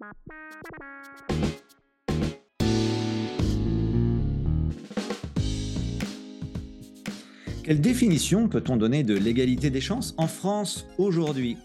[0.00, 1.67] Bop, bop, bop, bop.
[7.68, 11.58] Quelle définition peut-on donner de l'égalité des chances en France aujourd'hui?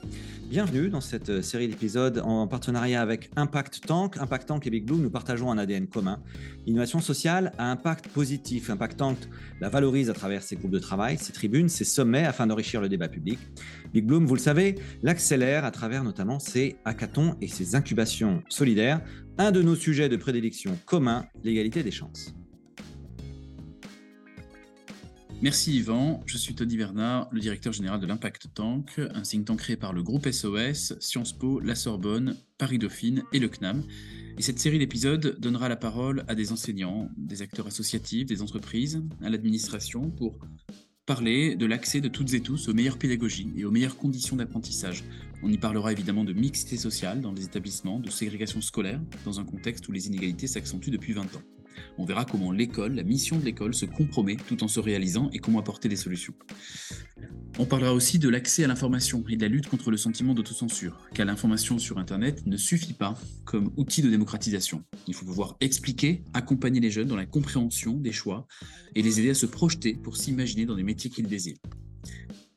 [0.49, 4.17] Bienvenue dans cette euh, série d'épisodes en partenariat avec Impact Tank.
[4.17, 6.21] Impact Tank et Big Bloom, nous partageons un ADN commun.
[6.65, 8.69] L'innovation sociale a impact positif.
[8.69, 9.17] Impact Tank
[9.61, 12.89] la valorise à travers ses groupes de travail, ses tribunes, ses sommets afin d'enrichir le
[12.89, 13.39] débat public.
[13.93, 18.99] Big Bloom, vous le savez, l'accélère à travers notamment ses hackathons et ses incubations solidaires.
[19.37, 22.35] Un de nos sujets de prédilection commun, l'égalité des chances.
[25.43, 29.59] Merci Yvan, je suis Tony Bernard, le directeur général de l'Impact Tank, un think tank
[29.59, 33.83] créé par le groupe SOS, Sciences Po, la Sorbonne, Paris Dauphine et le CNAM.
[34.37, 39.03] Et cette série d'épisodes donnera la parole à des enseignants, des acteurs associatifs, des entreprises,
[39.21, 40.39] à l'administration pour
[41.05, 45.03] parler de l'accès de toutes et tous aux meilleures pédagogies et aux meilleures conditions d'apprentissage.
[45.43, 49.43] On y parlera évidemment de mixité sociale dans les établissements, de ségrégation scolaire, dans un
[49.43, 51.43] contexte où les inégalités s'accentuent depuis 20 ans.
[51.97, 55.39] On verra comment l'école, la mission de l'école se compromet tout en se réalisant et
[55.39, 56.33] comment apporter des solutions.
[57.59, 60.97] On parlera aussi de l'accès à l'information et de la lutte contre le sentiment d'autocensure,
[61.13, 63.13] car l'information sur Internet ne suffit pas
[63.45, 64.83] comme outil de démocratisation.
[65.07, 68.47] Il faut pouvoir expliquer, accompagner les jeunes dans la compréhension des choix
[68.95, 71.59] et les aider à se projeter pour s'imaginer dans les métiers qu'ils désirent.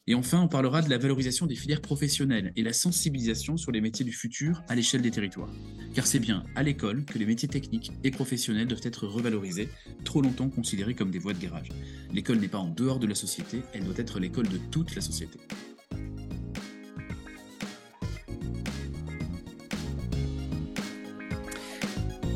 [0.09, 3.81] Et enfin, on parlera de la valorisation des filières professionnelles et la sensibilisation sur les
[3.81, 5.51] métiers du futur à l'échelle des territoires.
[5.97, 9.69] Car c'est bien à l'école que les métiers techniques et professionnels doivent être revalorisés,
[10.05, 11.71] trop longtemps considérés comme des voies de garage.
[12.13, 15.01] L'école n'est pas en dehors de la société, elle doit être l'école de toute la
[15.01, 15.41] société.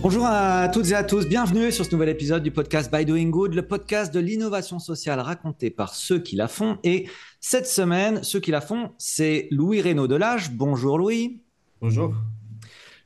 [0.02, 3.28] Bonjour à toutes et à tous, bienvenue sur ce nouvel épisode du podcast By Doing
[3.28, 6.78] Good, le podcast de l'innovation sociale raconté par ceux qui la font.
[6.84, 7.06] Et
[7.40, 10.50] cette semaine, ceux qui la font, c'est Louis Reynaud Delage.
[10.52, 11.40] Bonjour Louis.
[11.80, 12.14] Bonjour.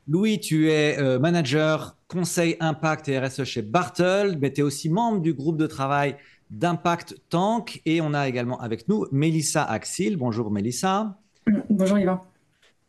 [0.09, 4.89] Louis, tu es euh, manager conseil impact et RSE chez Bartle, mais tu es aussi
[4.89, 6.17] membre du groupe de travail
[6.51, 7.81] d'Impact Tank.
[7.85, 10.17] Et on a également avec nous Mélissa Axil.
[10.17, 11.17] Bonjour Mélissa.
[11.69, 12.21] Bonjour Yvan.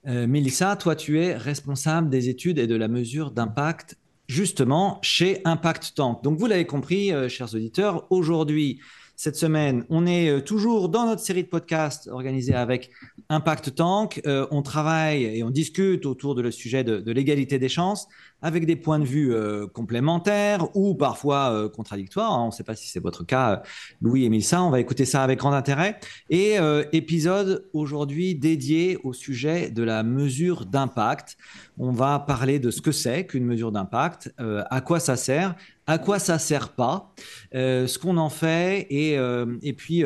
[0.09, 3.97] Euh, Mélissa, toi, tu es responsable des études et de la mesure d'impact
[4.29, 6.25] justement chez Impact Tank.
[6.25, 8.81] Donc, vous l'avez compris, euh, chers auditeurs, aujourd'hui,
[9.17, 12.91] cette semaine, on est euh, toujours dans notre série de podcasts organisée avec
[13.29, 14.21] Impact Tank.
[14.27, 18.09] on travaille et on discute autour de le sujet de l'égalité des chances
[18.43, 22.33] avec des points de vue euh, complémentaires ou parfois euh, contradictoires.
[22.33, 22.43] Hein.
[22.45, 23.57] On ne sait pas si c'est votre cas, euh,
[24.03, 24.63] Louis et Milsa.
[24.63, 25.99] On va écouter ça avec grand intérêt.
[26.31, 26.57] Et
[26.93, 31.37] épisode aujourd'hui dédié au sujet de la mesure d'impact.
[31.79, 35.55] On va parler de ce que c'est qu'une mesure d'impact, à quoi ça sert,
[35.87, 37.13] à quoi ça sert pas,
[37.53, 39.15] ce qu'on en fait et,
[39.63, 40.03] et puis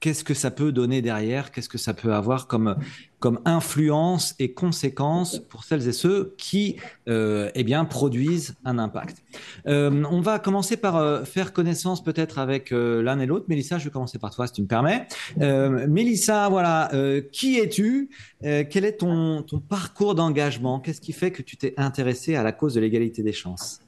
[0.00, 2.76] qu'est-ce que ça peut donner derrière, qu'est-ce que ça peut avoir comme
[3.20, 6.76] comme influence et conséquence pour celles et ceux qui
[7.08, 9.22] euh, eh bien, produisent un impact.
[9.66, 13.46] Euh, on va commencer par euh, faire connaissance peut-être avec l'un et l'autre.
[13.48, 15.06] Mélissa, je vais commencer par toi si tu me permets.
[15.36, 16.90] Mélissa, voilà,
[17.32, 18.10] qui es-tu
[18.40, 20.80] Quel est ton, ton parcours d'engagement?
[20.80, 23.80] Qu'est-ce qui fait que tu t'es intéressée à la cause de l'égalité des chances?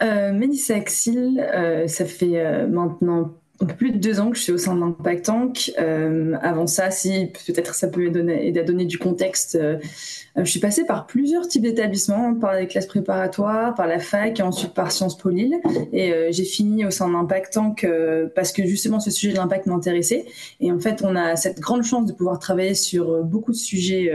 [0.00, 1.44] Mélissa Axil,
[1.86, 3.34] ça fait maintenant
[3.64, 5.72] plus de deux ans que je suis au sein de l'Impact Tank.
[5.78, 9.78] Euh, avant ça, si peut-être ça peut aider à donner du contexte, euh,
[10.44, 14.42] je suis passée par plusieurs types d'établissements, par les classes préparatoires, par la fac et
[14.42, 15.56] ensuite par Sciences Po Lille.
[15.92, 17.86] Et euh, j'ai fini au sein de l'Impact Tank
[18.34, 20.26] parce que justement ce sujet de l'impact m'intéressait.
[20.60, 24.12] Et en fait, on a cette grande chance de pouvoir travailler sur beaucoup de sujets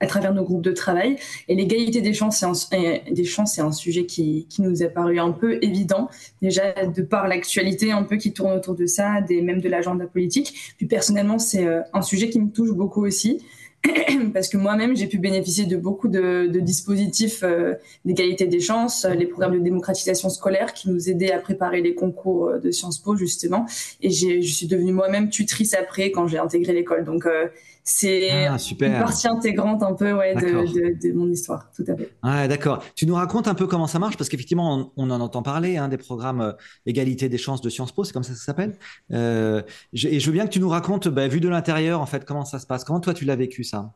[0.00, 1.16] à travers nos groupes de travail.
[1.48, 3.24] Et l'égalité des chances, c'est un, des
[3.58, 6.08] un sujet qui, qui nous a paru un peu évident
[6.42, 10.06] déjà de par l'actualité un peu qui tourne autour de ça, des, même de l'agenda
[10.06, 10.74] politique.
[10.76, 13.42] Puis personnellement, c'est euh, un sujet qui me touche beaucoup aussi.
[14.32, 17.74] parce que moi-même, j'ai pu bénéficier de beaucoup de, dispositifs euh,
[18.04, 22.48] d'égalité des chances, les programmes de démocratisation scolaire qui nous aidaient à préparer les concours
[22.48, 23.66] euh, de Sciences Po, justement.
[24.00, 27.04] Et je suis devenue moi-même tutrice après quand j'ai intégré l'école.
[27.04, 27.26] Donc,
[27.86, 32.10] c'est ah, une partie intégrante un peu ouais, de, mon histoire, tout à fait.
[32.22, 32.82] Ah, D'accord.
[32.94, 35.88] Tu nous racontes un peu comment ça marche, parce qu'effectivement, on, en entend parler, hein,
[35.88, 36.52] des programmes euh,
[36.86, 38.78] égalité des chances de Sciences Po, c'est comme ça que ça s'appelle.
[39.12, 39.60] Euh,
[39.92, 42.46] et je veux bien que tu nous racontes, bah, vu de l'intérieur, en fait, comment
[42.46, 42.84] ça se passe.
[42.84, 43.92] Comment toi, tu l'as vécu ça?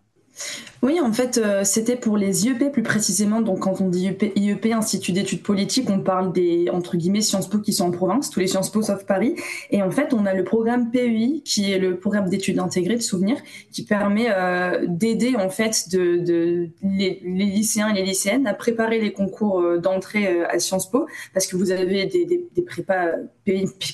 [0.83, 3.41] Oui, en fait, euh, c'était pour les IEP plus précisément.
[3.41, 7.49] Donc, quand on dit IEP, IEP, Institut d'études politiques, on parle des, entre guillemets, Sciences
[7.49, 9.35] Po qui sont en province, tous les Sciences Po sauf Paris.
[9.71, 13.03] Et en fait, on a le programme PEI, qui est le programme d'études intégrées de
[13.03, 13.39] souvenirs,
[13.73, 19.01] qui permet euh, d'aider, en fait, de, de les, lycéens et les lycéennes à préparer
[19.01, 23.11] les concours euh, d'entrée à Sciences Po, parce que vous avez des, des, des prépas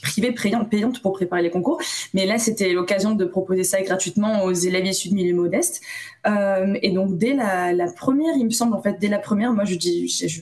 [0.02, 1.80] privée payante pour préparer les concours.
[2.12, 5.80] Mais là, c'était l'occasion de proposer ça gratuitement aux élèves issus de milieux modestes.
[6.26, 9.74] et donc, dès la, première, il me semble, en fait, dès la première, moi, je
[9.76, 10.40] dis, je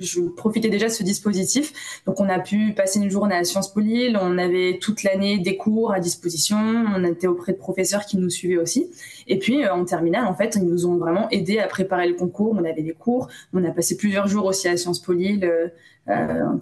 [0.00, 2.02] je profitais déjà de ce dispositif.
[2.06, 4.18] Donc, on a pu passer une journée à Sciences Po Lille.
[4.20, 6.56] On avait toute l'année des cours à disposition.
[6.56, 8.90] On était auprès de professeurs qui nous suivaient aussi.
[9.28, 12.14] Et puis, euh, en terminale, en fait, ils nous ont vraiment aidés à préparer le
[12.14, 12.56] concours.
[12.58, 13.28] On avait des cours.
[13.52, 15.68] On a passé plusieurs jours aussi à Sciences Po Lille euh, euh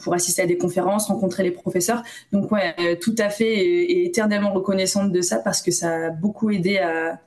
[0.02, 2.02] pour assister à des conférences, rencontrer les professeurs.
[2.32, 6.10] Donc, ouais, euh, tout à fait et, éternellement reconnaissante de ça parce que ça a
[6.10, 7.18] beaucoup aidé à,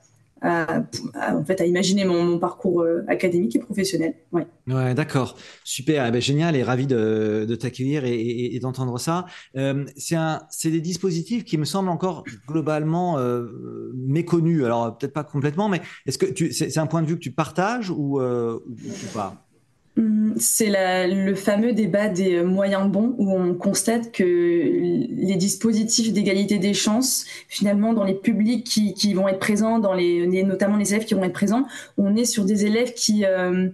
[0.42, 4.14] en fait, à imaginer mon, parcours euh, académique et professionnel.
[4.32, 5.36] Ouais, ouais d'accord.
[5.64, 6.06] Super.
[6.06, 9.26] Eh ben, génial et ravi de, de t'accueillir et, d'entendre ça.
[9.56, 14.64] Euh, c'est des dispositifs qui me semblent encore globalement euh, méconnus.
[14.64, 17.90] Alors, peut-être pas complètement, mais est-ce que c'est un point de vue que tu partages
[17.90, 18.58] ou, euh,
[19.14, 19.46] pas?
[20.42, 20.70] C'est
[21.08, 27.24] le fameux débat des moyens bons où on constate que les dispositifs d'égalité des chances,
[27.48, 31.24] finalement, dans les publics qui, vont être présents, dans les, notamment les élèves qui vont
[31.24, 31.66] être présents,
[31.96, 33.68] on est sur des élèves qui, euh,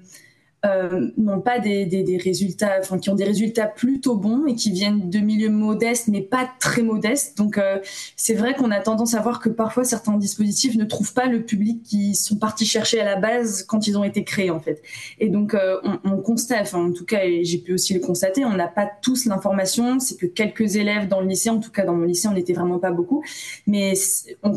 [0.66, 4.56] euh, n'ont pas des, des, des, résultats, enfin qui ont des résultats plutôt bons et
[4.56, 7.38] qui viennent de milieux modestes mais pas très modestes.
[7.38, 7.78] Donc euh,
[8.16, 11.44] c'est vrai qu'on a tendance à voir que parfois certains dispositifs ne trouvent pas le
[11.44, 14.82] public qui sont partis chercher à la base quand ils ont été créés en fait.
[15.20, 18.44] Et donc euh, on, on, constate, enfin en tout cas j'ai pu aussi le constater,
[18.44, 21.84] on n'a pas tous l'information, c'est que quelques élèves dans le lycée, en tout cas
[21.84, 23.22] dans mon lycée on n'était vraiment pas beaucoup,
[23.68, 23.92] mais
[24.42, 24.52] on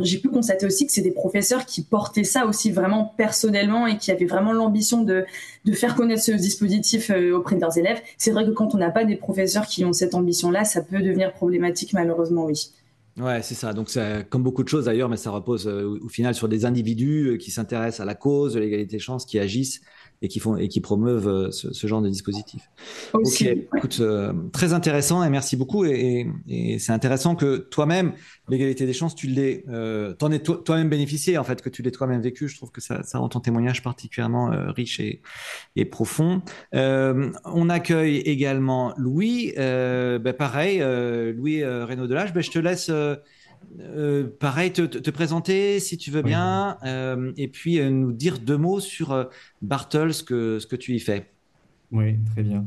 [0.00, 3.98] j'ai pu constater aussi que c'est des professeurs qui portaient ça aussi vraiment personnellement et
[3.98, 5.24] qui avaient vraiment l'ambition de,
[5.72, 8.00] faire connaître ce dispositif euh, auprès de leurs élèves.
[8.18, 11.00] C'est vrai que quand on n'a pas des professeurs qui ont cette ambition-là, ça peut
[11.00, 12.72] devenir problématique, malheureusement, oui.
[13.18, 13.74] Ouais, c'est ça.
[13.74, 13.90] Donc,
[14.30, 17.36] comme beaucoup de choses d'ailleurs, mais ça repose euh, au final sur des individus euh,
[17.36, 19.82] qui s'intéressent à la cause de l'égalité des chances, qui agissent
[20.22, 22.70] et qui font et qui promeuvent euh, ce, genre de dispositif.
[23.12, 25.84] ok, écoute, euh, très intéressant et merci beaucoup.
[25.84, 26.28] Et,
[26.78, 28.12] c'est intéressant que toi-même,
[28.48, 31.90] l'égalité des chances, tu l'aies, euh, t'en es toi-même bénéficié en fait, que tu l'aies
[31.90, 32.48] toi-même vécu.
[32.48, 35.20] Je trouve que ça, ça rend ton témoignage particulièrement riche et,
[35.74, 36.42] et profond.
[36.72, 39.52] on accueille également Louis.
[39.56, 40.78] Ben pareil,
[41.34, 42.32] Louis Renaud Delage.
[42.32, 42.90] Ben je te laisse.
[43.80, 48.56] Euh, pareil, te, présenter si tu veux bien, euh, et puis euh, nous dire deux
[48.56, 49.28] mots sur
[49.60, 51.30] Bartels, ce que, ce que tu y fais.
[51.90, 52.64] Oui, très bien.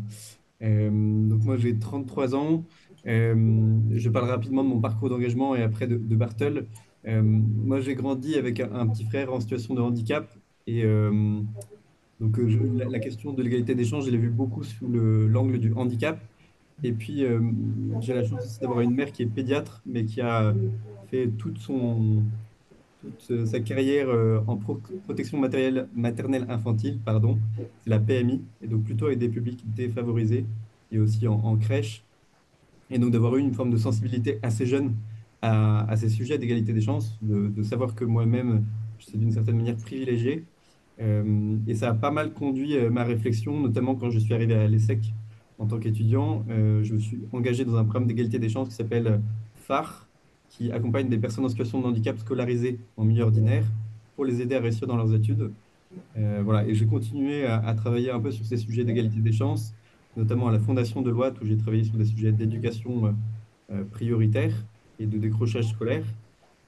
[0.62, 2.66] donc moi j'ai 33 ans.
[3.06, 6.66] je parle rapidement de mon parcours d'engagement et après de, de Bartel.
[7.06, 10.32] moi j'ai grandi avec un, petit frère en situation de handicap
[10.68, 10.84] et
[12.20, 15.74] donc la, la, question de l'égalité des chances, je l'ai vu beaucoup sous l'angle du
[15.74, 16.20] handicap.
[16.84, 17.40] Et puis, euh,
[18.02, 20.54] j'ai la chance d'avoir une mère qui est pédiatre, mais qui a
[21.10, 22.24] fait toute, son,
[23.02, 27.40] toute sa carrière euh, en protection matérielle, maternelle infantile, pardon,
[27.86, 30.46] la PMI, et donc plutôt avec des publics défavorisés,
[30.92, 32.04] et aussi en, crèche.
[32.92, 34.94] Et donc d'avoir eu une forme de sensibilité assez jeune
[35.42, 38.66] à, ces sujets d'égalité des chances, de, savoir que moi-même,
[39.00, 40.44] je suis d'une certaine manière privilégié.
[41.02, 44.68] Euh, et ça a pas mal conduit ma réflexion, notamment quand je suis arrivé à
[44.68, 45.14] l'ESSEC
[45.60, 48.76] en tant qu'étudiant, euh, je me suis engagé dans un programme d'égalité des chances qui
[48.76, 49.22] s'appelle
[49.56, 50.08] phare,
[50.50, 53.66] qui accompagne des personnes en situation de handicap scolarisées en milieu ordinaire
[54.16, 55.52] pour les aider à réussir dans leurs études.
[56.18, 59.74] Euh, voilà, et j'ai continué à, travailler un peu sur ces sujets d'égalité des chances,
[60.18, 63.16] notamment à la Fondation de Loite, où j'ai travaillé sur des sujets d'éducation
[63.72, 64.54] euh, prioritaire
[65.00, 66.06] et de décrochage scolaire.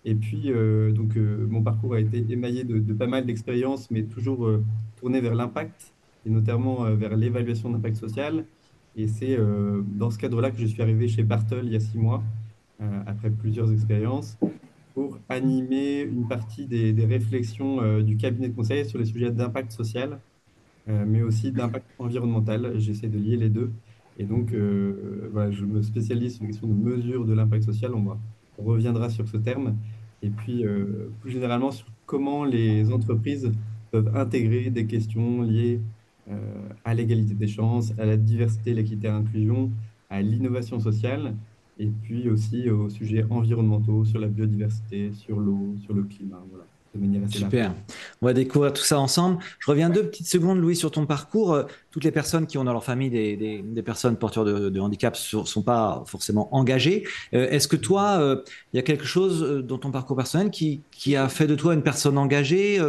[0.06, 0.54] Et puis,
[0.94, 4.50] donc, mon parcours a été émaillé de, de pas mal d'expériences, mais toujours
[4.96, 5.92] tourné vers l'impact,
[6.26, 8.46] et notamment vers l'évaluation d'impact social,
[8.98, 11.80] et c'est euh, dans ce cadre-là que je suis arrivé chez Bartel il y a
[11.80, 12.24] six mois,
[12.82, 14.38] euh, après plusieurs expériences,
[14.96, 19.72] pour animer une partie des, réflexions euh, du cabinet de conseil sur les sujets d'impact
[19.72, 20.20] social,
[20.90, 22.80] mais aussi d'impact environnemental.
[22.80, 23.72] J'essaie de lier les deux.
[24.18, 27.94] Et donc, je me spécialise sur les questions de mesure de l'impact social.
[27.94, 28.18] On,
[28.58, 29.76] on reviendra sur ce terme.
[30.22, 30.64] Et puis,
[31.20, 33.52] plus généralement, sur comment les entreprises
[33.92, 35.82] peuvent intégrer des questions liées
[36.84, 39.72] à l'égalité des chances, à la diversité, l'équité et l'inclusion,
[40.10, 41.36] à l'innovation sociale,
[41.80, 46.44] et puis aussi aux sujets environnementaux, sur la biodiversité, sur l'eau, sur le climat.
[46.50, 46.66] Voilà.
[47.30, 47.74] Super.
[48.22, 49.40] On va découvrir tout ça ensemble.
[49.60, 51.54] Je reviens deux petites secondes, Louis, sur ton parcours.
[51.54, 55.44] Euh, toutes les personnes qui ont dans leur famille des, personnes porteurs de, handicap ne
[55.44, 57.04] sont pas forcément engagées.
[57.34, 58.42] Euh, est-ce que toi,
[58.74, 61.84] il y a quelque chose dans ton parcours personnel qui, a fait de toi une
[61.84, 62.80] personne engagée?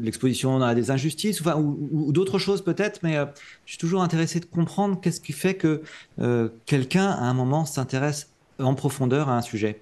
[0.00, 3.26] L'exposition à des injustices ou, d'autres choses peut-être, mais euh,
[3.64, 5.82] je suis toujours intéressé de comprendre qu'est-ce qui fait que
[6.20, 9.80] euh, quelqu'un à un moment s'intéresse en profondeur à un sujet.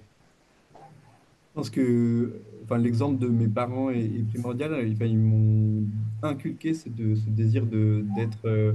[0.73, 2.33] Je pense que
[2.65, 4.87] enfin, l'exemple de mes parents est, primordial.
[5.01, 5.83] Ils, m'ont
[6.21, 8.73] inculqué ce, ce désir d'être euh,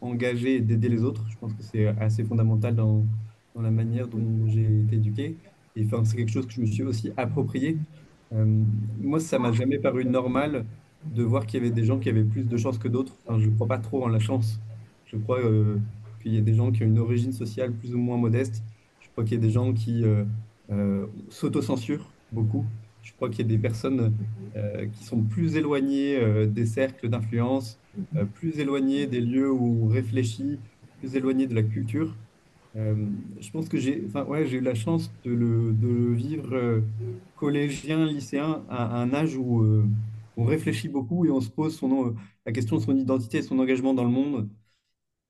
[0.00, 1.24] engagé et d'aider les autres.
[1.28, 3.04] Je pense que c'est assez fondamental dans,
[3.54, 5.36] dans la manière dont j'ai été éduqué.
[5.76, 7.76] Et enfin, c'est quelque chose que je me suis aussi approprié.
[8.34, 8.44] Euh,
[9.00, 10.64] moi, ça m'a jamais paru normal
[11.04, 13.16] de voir qu'il y avait des gens qui avaient plus de chance que d'autres.
[13.28, 14.60] Je ne crois pas trop en la chance.
[15.06, 15.76] Je crois euh,
[16.22, 18.62] qu'il y a des gens qui ont une origine sociale plus ou moins modeste.
[19.00, 22.64] Je crois qu'il y a des gens qui euh, s'autocensurent beaucoup.
[23.02, 24.14] Je crois qu'il y a des personnes
[24.92, 27.80] qui sont plus éloignées des cercles d'influence,
[28.34, 30.60] plus éloignées des lieux où on réfléchit,
[31.00, 32.14] plus éloignées de la culture.
[32.74, 32.94] Euh,
[33.38, 36.80] je pense que j'ai ouais, eu la chance de le, vivre euh,
[37.36, 39.84] collégien, lycéen, à, un âge où euh,
[40.38, 41.78] on réfléchit beaucoup et on se pose
[42.46, 44.48] la question de son identité et son engagement dans le monde.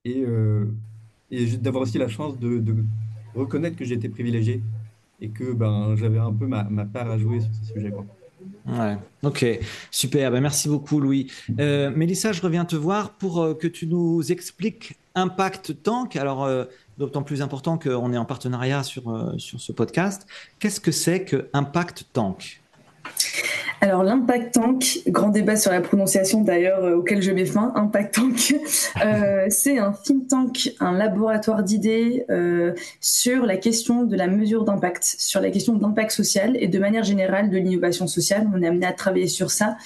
[0.05, 0.25] Et,
[1.59, 2.63] d'avoir aussi la chance de,
[3.35, 4.63] reconnaître que j'étais privilégié
[5.21, 7.91] et que ben, j'avais un peu ma, ma, part à jouer sur ce sujet.
[7.91, 8.05] Quoi.
[8.67, 10.31] Ouais, ok, super.
[10.31, 11.31] Ben, merci beaucoup, Louis.
[11.59, 16.17] Mélissa, je reviens te voir pour que tu nous expliques Impact Tank.
[16.17, 16.47] Alors,
[16.99, 20.27] d'autant plus important qu'on est en partenariat sur, euh, sur ce podcast.
[20.59, 22.61] Qu'est-ce que c'est que Impact Tank?
[23.81, 28.15] Alors l'impact tank, grand débat sur la prononciation d'ailleurs euh, auquel je mets fin, impact
[28.15, 28.55] tank,
[29.05, 32.25] euh, c'est un think tank, un laboratoire d'idées
[33.01, 37.03] sur la question de la mesure d'impact, sur la question d'impact social et de manière
[37.03, 38.49] générale de l'innovation sociale.
[38.55, 39.77] On est amené à travailler sur ça.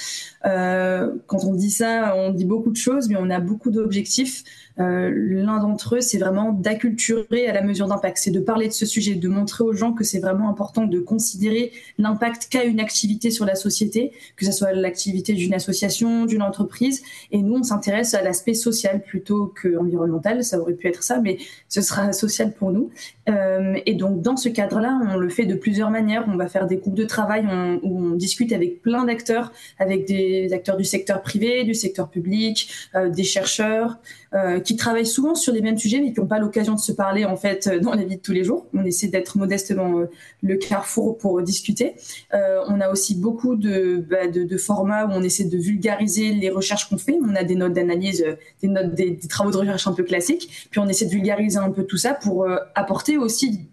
[0.43, 4.45] quand on dit ça, on dit beaucoup de choses, mais on a beaucoup d'objectifs.
[4.79, 8.73] Euh, l'un d'entre eux, c'est vraiment d'acculturer à la mesure d'impact, c'est de parler de
[8.73, 12.81] ce sujet, de montrer aux gens que c'est vraiment important de considérer l'impact qu'a une
[12.81, 17.03] activité sur la société, que ce soit l'activité d'une association, d'une entreprise.
[17.31, 20.45] Et nous, on s'intéresse à l'aspect social plutôt qu'environnemental.
[20.45, 22.91] Ça aurait pu être ça, mais ce sera social pour nous.
[23.29, 26.25] Euh, et donc, dans ce cadre-là, on le fait de plusieurs manières.
[26.29, 27.47] On va faire des groupes de travail
[27.83, 32.71] où on discute avec plein d'acteurs, avec des acteurs du secteur privé, du secteur public,
[32.95, 33.99] euh, des chercheurs,
[34.35, 36.91] euh, qui travaillent souvent sur les mêmes sujets, mais qui n'ont pas l'occasion de se
[36.91, 38.67] parler en fait dans la vie de tous les jours.
[38.75, 40.11] On essaie d'être modestement euh,
[40.43, 41.95] le carrefour pour discuter.
[42.35, 46.51] Euh, on a aussi beaucoup de, bah, de, formats où on essaie de vulgariser les
[46.51, 47.17] recherches qu'on fait.
[47.23, 48.25] On a des notes d'analyse,
[48.63, 51.97] des, travaux de recherche un peu classiques, puis on essaie de vulgariser un peu tout
[51.97, 53.69] ça pour apporter aussi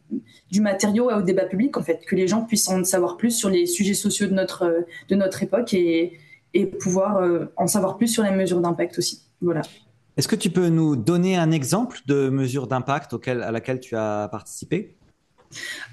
[0.51, 3.49] du matériau au débat public en fait, que les gens puissent en savoir plus sur
[3.49, 6.19] les sujets sociaux de notre de notre époque et,
[6.53, 7.23] et pouvoir
[7.55, 9.23] en savoir plus sur les mesures d'impact aussi.
[9.41, 9.63] Voilà.
[10.17, 14.27] Est-ce que tu peux nous donner un exemple de mesure d'impact à laquelle tu as
[14.31, 14.95] participé?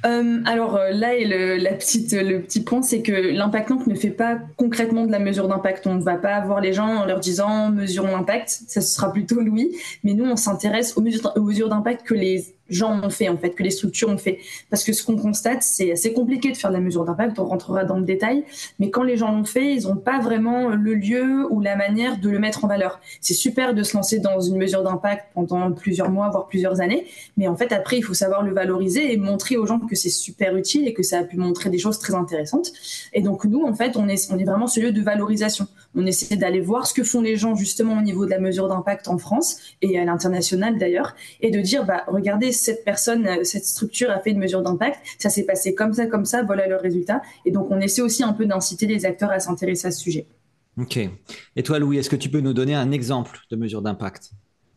[0.06, 5.06] Euh, alors euh, là, le, le petit point, c'est que l'impact ne fait pas concrètement
[5.06, 5.86] de la mesure d'impact.
[5.86, 9.40] On ne va pas voir les gens en leur disant mesurons l'impact, ça sera plutôt
[9.40, 9.76] Louis.
[10.04, 13.62] Mais nous, on s'intéresse aux mesures d'impact que les gens ont fait, en fait, que
[13.62, 14.38] les structures ont fait.
[14.70, 17.44] Parce que ce qu'on constate, c'est assez compliqué de faire de la mesure d'impact, on
[17.44, 18.44] rentrera dans le détail,
[18.78, 22.18] mais quand les gens l'ont fait, ils n'ont pas vraiment le lieu ou la manière
[22.18, 23.00] de le mettre en valeur.
[23.20, 27.06] C'est super de se lancer dans une mesure d'impact pendant plusieurs mois, voire plusieurs années,
[27.36, 30.10] mais en fait, après, il faut savoir le valoriser et montrer aux gens que c'est
[30.10, 32.72] super utile et que ça a pu montrer des choses très intéressantes.
[33.12, 35.66] Et donc, nous, en fait, on est, on est vraiment ce lieu de valorisation.
[35.94, 38.68] On essaie d'aller voir ce que font les gens justement au niveau de la mesure
[38.68, 43.44] d'impact en France et à l'international d'ailleurs, et de dire, bah, regardez, cette personne, euh,
[43.44, 46.66] cette structure a fait une mesure d'impact, ça s'est passé comme ça, comme ça, voilà
[46.66, 47.22] le résultat.
[47.44, 50.26] Et donc, on essaie aussi un peu d'inciter les acteurs à s'intéresser à ce sujet.
[50.76, 50.98] Ok.
[51.56, 54.32] Et toi, Louis, est-ce que tu peux nous donner un exemple de mesure d'impact?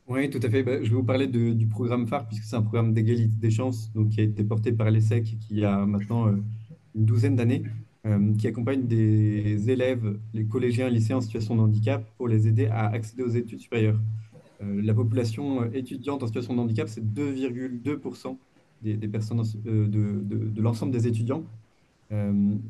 [0.07, 0.63] Oui, tout à fait.
[0.63, 3.91] Bah, je vais vous parler du programme phare, puisque c'est un programme d'égalité des chances
[3.93, 6.43] donc, qui a été porté par l'ESSEC qui a maintenant euh,
[6.95, 7.63] une douzaine d'années,
[8.05, 12.47] euh, qui accompagne des élèves, les collégiens et lycéens en situation de handicap, pour les
[12.47, 13.99] aider à accéder aux études supérieures.
[14.63, 18.38] Euh, la population euh, étudiante en situation de handicap, c'est 2,2%
[18.82, 21.43] des, personnes euh, de, l'ensemble des étudiants.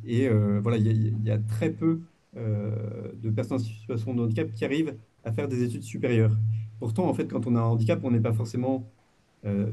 [0.05, 0.29] et
[0.61, 1.99] voilà, il y, a très peu
[2.35, 4.95] de personnes en situation de handicap qui arrivent
[5.25, 6.37] à faire des études supérieures.
[6.79, 8.87] Pourtant, en fait, quand on a un handicap, on n'est pas forcément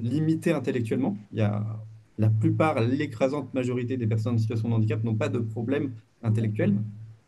[0.03, 1.17] limité intellectuellement.
[1.33, 1.65] Il y a
[2.19, 6.75] la plupart, l'écrasante majorité des personnes en situation de handicap n'ont pas de problème intellectuel.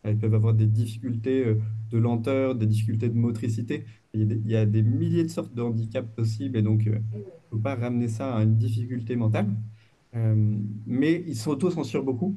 [0.02, 1.54] Elles peuvent avoir des difficultés
[1.92, 3.84] de lenteur, des difficultés de motricité.
[4.14, 7.20] Il y a des, milliers de sortes de handicaps possibles et donc il euh, ne
[7.50, 9.48] faut pas ramener ça à une difficulté mentale.
[10.14, 10.34] Euh,
[10.86, 12.36] mais ils s'auto-censurent beaucoup.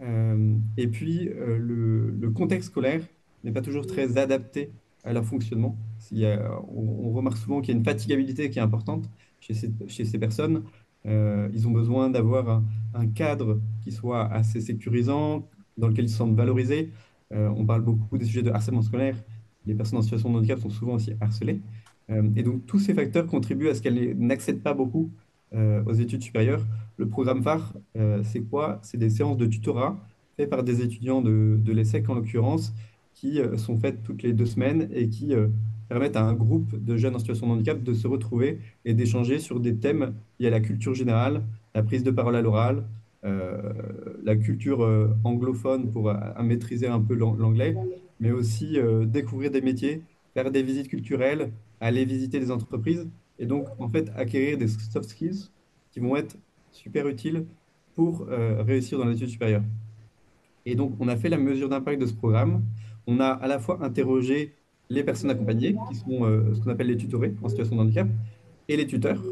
[0.00, 3.02] et puis le, contexte scolaire
[3.44, 4.70] n'est pas toujours très adapté
[5.04, 5.76] à leur fonctionnement.
[6.12, 9.08] on, remarque souvent qu'il y a une fatigabilité qui est importante
[9.40, 10.62] chez ces, chez ces personnes.
[11.04, 12.62] ils ont besoin d'avoir
[12.94, 16.92] un, cadre qui soit assez sécurisant, dans lequel ils se sentent valorisés.
[17.32, 19.16] Euh, on parle beaucoup des sujets de harcèlement scolaire.
[19.66, 21.60] Les personnes en situation de handicap sont souvent aussi harcelées.
[22.10, 25.10] Euh, et donc, tous ces facteurs contribuent à ce qu'elles n'accèdent pas beaucoup
[25.54, 26.64] euh, aux études supérieures.
[26.96, 27.74] Le programme phare,
[28.24, 28.80] c'est quoi?
[28.82, 29.96] C'est des séances de tutorat
[30.36, 32.74] faites par des étudiants de, de l'ESSEC, en l'occurrence,
[33.14, 35.32] qui sont faites toutes les deux semaines et qui
[35.88, 39.38] permettent à un groupe de jeunes en situation de handicap de se retrouver et d'échanger
[39.38, 41.44] sur des thèmes liés à la culture générale,
[41.74, 42.84] la prise de parole à l'oral,
[43.22, 47.76] la culture euh, anglophone pour maîtriser un peu l'anglais,
[48.20, 50.02] mais aussi découvrir des métiers,
[50.34, 53.08] faire des visites culturelles, aller visiter des entreprises
[53.38, 55.50] et donc en fait acquérir des soft skills
[55.92, 56.36] qui vont être
[56.72, 57.44] super utiles
[57.94, 59.64] pour réussir dans les études supérieures.
[60.66, 62.62] Et donc, on a fait la mesure d'impact de ce programme.
[63.06, 64.52] On a à la fois interrogé
[64.90, 68.06] les personnes accompagnées, qui sont euh, ce qu'on appelle les tutorés en situation de handicap,
[68.68, 69.22] et les tuteurs.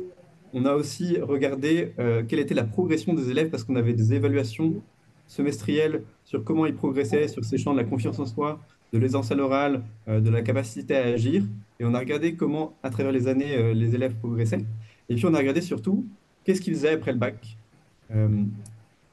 [0.58, 4.14] On a aussi regardé euh, quelle était la progression des élèves, parce qu'on avait des
[4.14, 4.82] évaluations
[5.26, 8.58] semestrielles sur comment ils progressaient sur ces champs de la confiance en soi,
[8.92, 11.44] de l'aisance à l'oral, euh, de la capacité à agir.
[11.78, 14.64] Et on a regardé comment, à travers les années, les élèves progressaient.
[15.10, 16.06] Et puis, on a regardé surtout
[16.42, 17.58] qu'est-ce qu'ils faisaient après le bac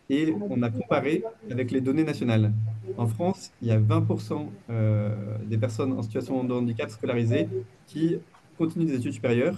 [0.09, 2.51] et on a comparé avec les données nationales.
[2.97, 7.47] En France, il y a 20% euh, des personnes en situation de handicap scolarisées
[7.87, 8.17] qui
[8.57, 9.55] continuent des études supérieures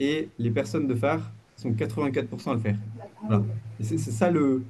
[0.00, 2.76] et les personnes de phare sont 84% à le faire.
[3.80, 4.62] C'est ça le,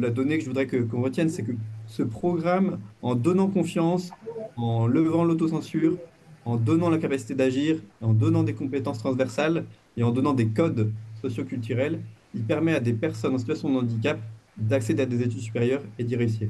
[0.00, 1.52] la donnée que je voudrais qu'on retienne, c'est que
[1.86, 4.10] ce programme, en donnant confiance,
[4.56, 5.98] en levant l'autocensure,
[6.44, 9.64] en donnant la capacité d'agir, en donnant des compétences transversales
[9.96, 12.00] et en donnant des codes socioculturels,
[12.34, 14.20] il permet à des personnes en situation de handicap
[14.56, 16.48] d'accéder à des études supérieures et d'y réussir.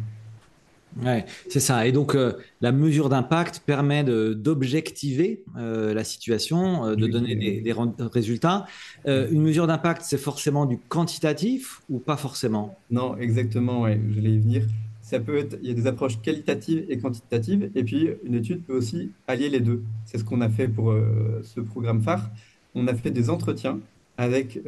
[1.03, 1.87] Ouais, c'est ça.
[1.87, 7.75] Et donc, euh, la mesure d'impact permet d'objectiver euh, la situation, euh, de donner des,
[7.99, 8.67] résultats.
[9.07, 12.79] une mesure d'impact, c'est forcément du quantitatif ou pas forcément?
[12.91, 13.83] Non, exactement.
[13.83, 14.62] Ouais, je vais y venir.
[15.03, 18.65] Ça peut être, il y a des approches qualitatives et quantitatives, et puis une étude
[18.65, 19.83] peut aussi allier les deux.
[20.05, 20.93] C'est ce qu'on a fait pour
[21.43, 22.29] ce programme phare.
[22.75, 23.79] On a fait des entretiens
[24.17, 24.61] avec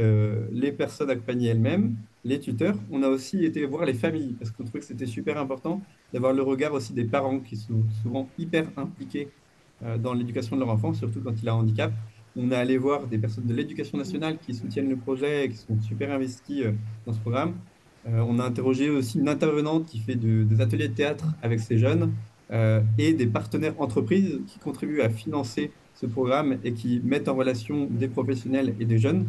[0.53, 2.77] les personnes accompagnées elles-mêmes, les tuteurs.
[2.93, 6.33] On a aussi été voir les familles parce qu'on trouvait que c'était super important d'avoir
[6.33, 9.29] le regard aussi des parents qui sont souvent hyper impliqués
[9.83, 11.93] euh, dans l'éducation de leur enfant, surtout quand il a un handicap.
[12.37, 15.57] On est allé voir des personnes de l'éducation nationale qui soutiennent le projet et qui
[15.57, 16.73] sont super investis euh,
[17.07, 17.55] dans ce programme.
[18.07, 22.13] on a interrogé aussi une intervenante qui fait des ateliers de théâtre avec ces jeunes
[22.97, 27.87] et des partenaires entreprises qui contribuent à financer ce programme et qui mettent en relation
[27.91, 29.27] des professionnels et des jeunes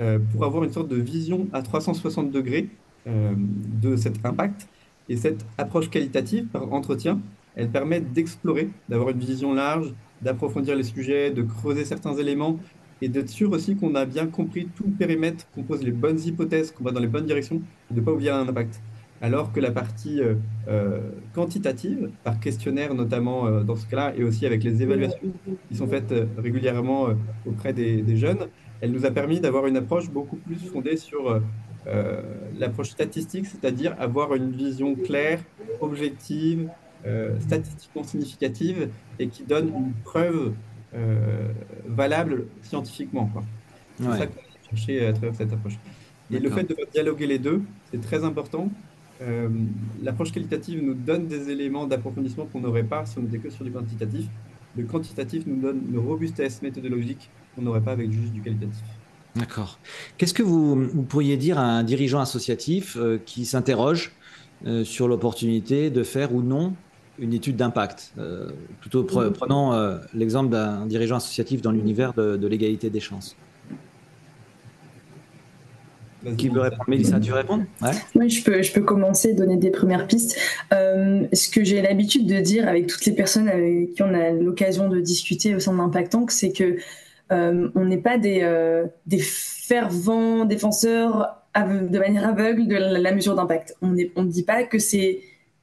[0.00, 2.68] euh, pour avoir une sorte de vision à 360 degrés
[3.06, 4.68] euh, de cet impact.
[5.08, 7.20] Et cette approche qualitative par entretien,
[7.56, 12.58] elle permet d'explorer, d'avoir une vision large, d'approfondir les sujets, de creuser certains éléments
[13.00, 16.20] et d'être sûr aussi qu'on a bien compris tout le périmètre, qu'on pose les bonnes
[16.20, 18.80] hypothèses, qu'on va dans les bonnes directions et de ne pas oublier un impact.
[19.20, 20.34] Alors que la partie euh,
[20.68, 21.00] euh,
[21.34, 25.32] quantitative, par questionnaire notamment euh, dans ce cas-là, et aussi avec les évaluations
[25.68, 27.08] qui sont faites régulièrement
[27.44, 28.46] auprès des, jeunes,
[28.80, 31.40] elle nous a permis d'avoir une approche beaucoup plus fondée sur
[32.58, 35.40] l'approche statistique, c'est-à-dire avoir une vision claire,
[35.80, 36.68] objective,
[37.40, 40.52] statistiquement significative, et qui donne une preuve
[41.86, 43.30] valable scientifiquement.
[43.96, 45.78] C'est ça qu'on a cherché à travers cette approche.
[46.30, 48.70] Et le fait de dialoguer les deux, c'est très important
[49.20, 49.48] euh,
[50.02, 53.64] l'approche qualitative nous donne des éléments d'approfondissement qu'on n'aurait pas si on n'était que sur
[53.64, 54.26] du quantitatif.
[54.76, 58.84] Le quantitatif nous donne une robustesse méthodologique qu'on n'aurait pas avec juste du qualitatif.
[59.38, 59.78] D'accord.
[60.16, 64.12] Qu'est-ce que vous, pourriez dire à un dirigeant associatif euh, qui s'interroge
[64.66, 66.74] euh, sur l'opportunité de faire ou non
[67.18, 68.14] une étude d'impact
[68.80, 73.34] Plutôt prenons l'exemple d'un dirigeant associatif dans l'univers de l'égalité des chances?
[76.36, 76.84] Qui veut répondre?
[76.88, 77.64] Mélissa, tu veux répondre?
[78.14, 80.36] Oui, je peux, je peux commencer, donner des premières pistes.
[80.72, 84.30] Euh, ce que j'ai l'habitude de dire avec toutes les personnes avec qui on a
[84.30, 86.76] l'occasion de discuter au sein de l'Impact Tank, c'est que
[87.32, 88.86] euh, on n'est pas des, euh,
[89.20, 93.74] fervents défenseurs de manière aveugle de la, mesure d'impact.
[93.82, 95.20] On ne dit pas que c'est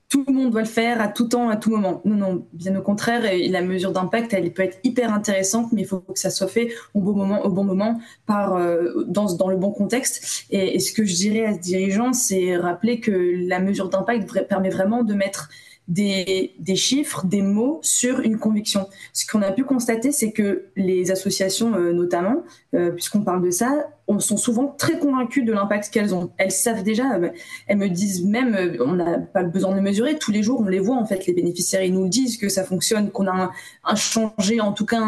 [0.09, 2.01] tout le monde doit le faire à tout temps, à tout moment.
[2.05, 5.87] Non, non, bien au contraire, la mesure d'impact, elle peut être hyper intéressante, mais il
[5.87, 7.99] faut que ça soit fait au bon moment, au bon moment,
[8.29, 10.45] euh, dans, dans le bon contexte.
[10.51, 13.11] Et, et, ce que je dirais à ce dirigeant, c'est rappeler que
[13.47, 15.49] la mesure d'impact permet vraiment de mettre
[15.87, 18.87] des, des, chiffres, des mots sur une conviction.
[19.13, 22.43] Ce qu'on a pu constater, c'est que les associations, euh, notamment,
[22.73, 26.31] euh, puisqu'on parle de ça, on, sont souvent très convaincues de l'impact qu'elles ont.
[26.37, 27.29] Elles savent déjà, euh,
[27.67, 30.79] elles me disent même, on n'a pas besoin de mesurer, tous les jours on les
[30.79, 33.51] voit en fait, les bénéficiaires, ils nous disent que ça fonctionne, qu'on a
[33.83, 35.01] un, changé, en tout cas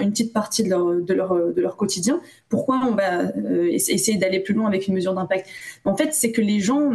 [0.00, 2.20] une petite partie leur, de leur quotidien.
[2.48, 3.32] Pourquoi on va
[3.70, 5.46] essayer d'aller plus loin avec une mesure d'impact?
[5.84, 6.92] En fait, c'est que les gens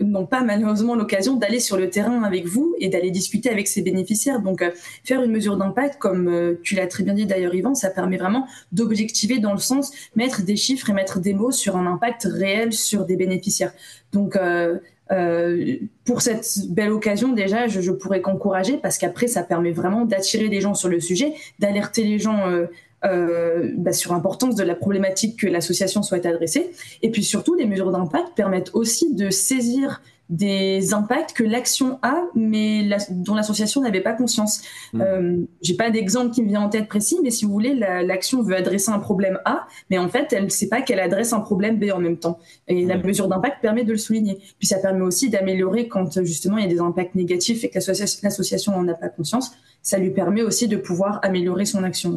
[0.00, 3.82] n'ont pas malheureusement l'occasion d'aller sur le terrain avec vous et d'aller discuter avec ces
[3.82, 4.40] bénéficiaires.
[4.40, 4.64] Donc,
[5.04, 8.46] faire une mesure d'impact, comme tu l'as très bien dit d'ailleurs Yvan, ça permet vraiment
[8.72, 12.72] d'objectiver dans le sens mettre des chiffres et mettre des mots sur un impact réel
[12.72, 13.72] sur des bénéficiaires.
[14.12, 14.78] Donc, euh,
[16.04, 20.48] pour cette belle occasion, déjà, je, je pourrais qu'encourager parce qu'après, ça permet vraiment d'attirer
[20.48, 22.40] les gens sur le sujet, d'alerter les gens
[23.04, 26.70] euh, bah, sur l'importance de la problématique que l'association souhaite adresser.
[27.02, 32.22] Et puis surtout, les mesures d'impact permettent aussi de saisir des impacts que l'action a,
[32.34, 34.62] mais dont l'association n'avait pas conscience.
[34.92, 35.02] Je mmh.
[35.02, 38.42] Euh, J'ai pas d'exemple qui me vient en tête précis, mais si vous voulez, l'action
[38.42, 41.40] veut adresser un problème A, mais en fait, elle ne sait pas qu'elle adresse un
[41.40, 42.38] problème B en même temps.
[42.68, 44.38] Et la mesure d'impact permet de le souligner.
[44.58, 47.78] Puis ça permet aussi d'améliorer quand justement il y a des impacts négatifs et que
[48.22, 49.52] l'association n'en a pas conscience.
[49.82, 52.14] Ça lui permet aussi de pouvoir améliorer son action.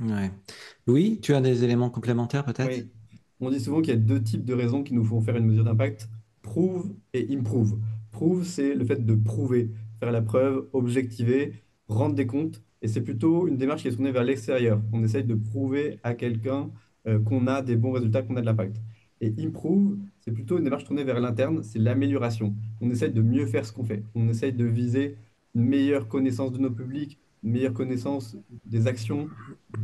[0.00, 0.30] Ouais.
[0.86, 2.68] Louis, tu as des éléments complémentaires peut-être?
[2.68, 2.88] Oui.
[3.40, 5.46] On dit souvent qu'il y a deux types de raisons qui nous font faire une
[5.46, 6.08] mesure d'impact,
[6.42, 7.78] prove et improve.
[8.10, 9.70] Prove, c'est le fait de prouver,
[10.00, 11.52] faire la preuve, objectiver,
[11.88, 14.80] rendre des comptes, et c'est plutôt une démarche qui est tournée vers l'extérieur.
[14.92, 16.70] On essaye de prouver à quelqu'un
[17.06, 18.76] euh, qu'on a des bons résultats, qu'on a de l'impact.
[19.20, 22.54] Et improve, c'est plutôt une démarche tournée vers l'interne, c'est l'amélioration.
[22.80, 24.04] On essaye de mieux faire ce qu'on fait.
[24.14, 25.16] On essaye de viser
[25.54, 29.28] une meilleure connaissance de nos publics, meilleure connaissance des actions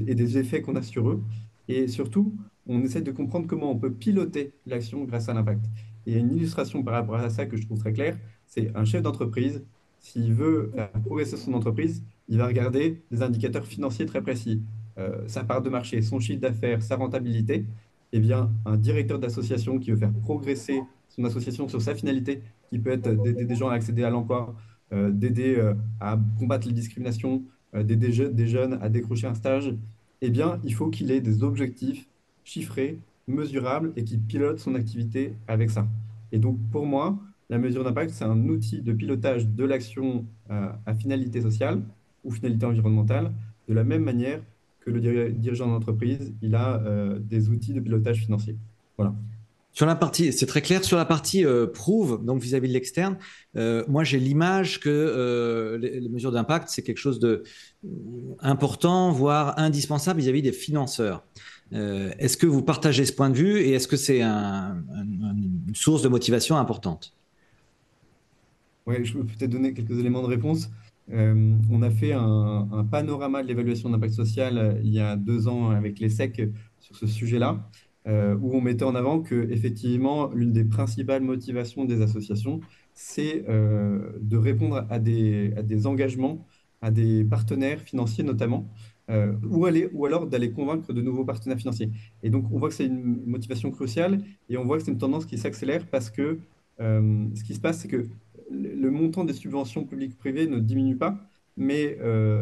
[0.06, 1.22] et des effets qu'on a sur eux.
[1.66, 2.32] Et surtout,
[2.66, 5.64] on essaie de comprendre comment on peut piloter l'action grâce à l'impact.
[6.06, 8.18] Et il y a une illustration par rapport à ça que je trouve très claire,
[8.46, 9.64] c'est un chef d'entreprise,
[10.00, 10.72] s'il veut
[11.04, 14.62] progresser son entreprise, il va regarder des indicateurs financiers très précis,
[14.98, 17.66] euh, sa part de marché, son chiffre d'affaires, sa rentabilité.
[18.12, 22.78] Eh bien, un directeur d'association qui veut faire progresser son association sur sa finalité, qui
[22.78, 24.54] peut être d'aider des gens à accéder à l'emploi,
[24.92, 27.42] euh, d'aider euh, à combattre les discriminations,
[27.74, 29.74] euh, d'aider des jeunes à décrocher un stage,
[30.20, 32.06] eh bien, il faut qu'il ait des objectifs
[32.44, 35.86] chiffrés, mesurables et qu'il pilote son activité avec ça.
[36.32, 37.18] Et donc, pour moi,
[37.50, 41.82] la mesure d'impact, c'est un outil de pilotage de l'action à finalité sociale
[42.24, 43.32] ou finalité environnementale,
[43.68, 44.40] de la même manière
[44.80, 46.82] que le dirigeant d'entreprise, il a
[47.20, 48.56] des outils de pilotage financier.
[48.96, 49.14] Voilà.
[49.74, 50.84] Sur la partie, c'est très clair.
[50.84, 53.18] Sur la partie euh, prouve, donc vis-à-vis de l'externe,
[53.56, 57.42] euh, moi j'ai l'image que euh, les, mesures d'impact c'est quelque chose de
[58.38, 61.24] important, voire indispensable vis-à-vis des financeurs.
[61.72, 66.08] Est-ce que vous partagez ce point de vue et est-ce que c'est une source de
[66.08, 67.14] motivation importante?
[68.86, 70.70] Oui, je peux peut-être donner quelques éléments de réponse.
[71.10, 75.98] on a fait un, panorama de l'évaluation d'impact social il y a deux ans avec
[75.98, 77.68] les SEC sur ce sujet-là.
[78.06, 82.60] Euh, où on mettait en avant que effectivement l'une des principales motivations des associations,
[82.92, 85.54] c'est euh, de répondre à des,
[85.86, 86.46] engagements,
[86.82, 88.68] à des partenaires financiers notamment,
[89.10, 91.90] euh, ou, aller, ou alors d'aller convaincre de nouveaux partenaires financiers.
[92.22, 94.98] Et donc on voit que c'est une motivation cruciale et on voit que c'est une
[94.98, 96.38] tendance qui s'accélère parce que
[96.78, 98.04] ce qui se passe, c'est que
[98.50, 101.20] le montant des subventions publiques-privées ne diminue pas,
[101.56, 101.96] mais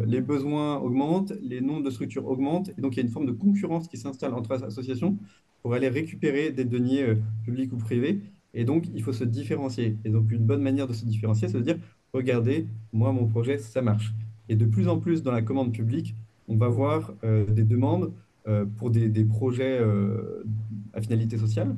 [0.07, 3.27] les besoins augmentent, les nombres de structures augmentent, et donc il y a une forme
[3.27, 5.19] de concurrence qui s'installe entre associations
[5.63, 8.19] pour aller récupérer des deniers euh, publics ou privés.
[8.53, 9.97] Et donc, il faut se différencier.
[10.05, 11.79] Et donc, une bonne manière de se différencier, c'est de dire,
[12.13, 14.13] regardez, moi, mon projet, ça marche.
[14.49, 16.13] Et de plus en plus dans la commande publique,
[16.47, 18.11] on va voir euh, des demandes
[18.47, 19.79] euh, pour des, projets
[20.93, 21.75] à finalité sociale,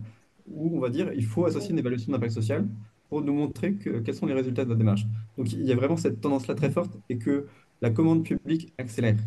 [0.47, 2.67] où on va dire, il faut associer une évaluation d'impact social
[3.09, 5.05] pour nous montrer que, quels sont les résultats de votre démarche.
[5.37, 7.45] Donc, il y a vraiment cette tendance-là très forte et que
[7.81, 9.17] la commande publique accélère.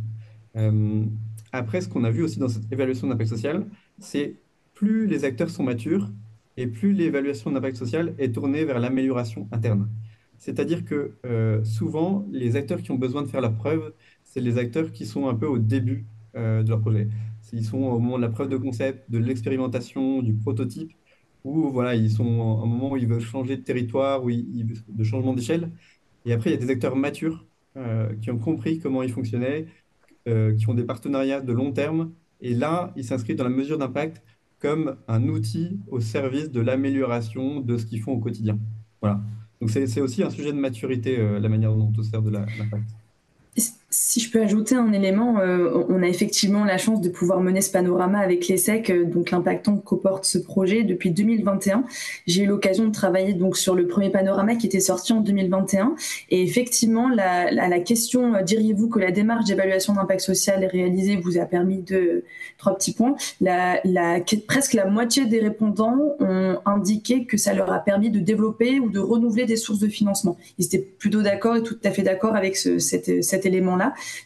[1.52, 3.66] après, ce qu'on a vu aussi dans cette évaluation d'impact social,
[3.98, 4.34] c'est
[4.74, 6.08] plus les acteurs sont matures
[6.56, 9.88] et plus l'évaluation d'impact social est tournée vers l'amélioration interne.
[10.38, 13.92] C'est-à-dire que euh, souvent, les acteurs qui ont besoin de faire leur preuve,
[14.28, 17.08] c'est les acteurs qui sont un peu au début euh, de leur projet.
[17.52, 20.92] Ils sont au moment de la preuve de concept, de l'expérimentation, du prototype,
[21.44, 25.04] ou voilà, ils sont à un moment où ils veulent changer de territoire, ou de
[25.04, 25.70] changement d'échelle.
[26.26, 29.66] Et après, il y a des acteurs matures euh, qui ont compris comment ils fonctionnaient,
[30.58, 32.12] qui ont des partenariats de long terme.
[32.42, 34.22] Et là, ils s'inscrivent dans la mesure d'impact
[34.58, 38.58] comme un outil au service de l'amélioration de ce qu'ils font au quotidien.
[39.00, 39.22] Voilà.
[39.60, 42.30] Donc c'est aussi un sujet de maturité, euh, la manière dont on se sert de
[42.30, 42.90] l'impact.
[43.90, 47.62] Si je peux ajouter un élément, euh, on a effectivement la chance de pouvoir mener
[47.62, 51.84] ce panorama avec l'ESSEC, euh, donc l'impactant coporte ce projet depuis 2021.
[52.26, 55.94] J'ai eu l'occasion de travailler donc sur le premier panorama qui était sorti en 2021.
[56.28, 61.38] Et effectivement, la, la, question, euh, diriez-vous que la démarche d'évaluation d'impact social réalisée vous
[61.38, 62.24] a permis de
[62.58, 63.16] trois petits points.
[64.46, 68.90] Presque la moitié des répondants ont indiqué que ça leur a permis de développer ou
[68.90, 70.36] de renouveler des sources de financement.
[70.58, 73.46] Ils étaient plutôt d'accord et tout à fait d'accord avec ce, cet, cet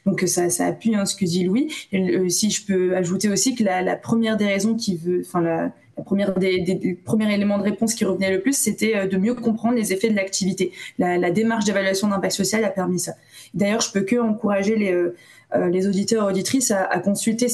[0.06, 1.72] Donc ça, ça appuie hein, ce que dit Louis.
[1.94, 5.72] Euh, si je peux ajouter aussi que la, première des raisons qui veut, enfin la,
[5.96, 9.34] la première des, premiers éléments de réponse qui revenait le plus, c'était euh, de mieux
[9.34, 10.72] comprendre les effets de l'activité.
[10.98, 13.12] La, démarche d'évaluation d'impact social a permis ça.
[13.54, 17.46] D'ailleurs, je peux que encourager les, euh, auditeurs et auditrices à, consulter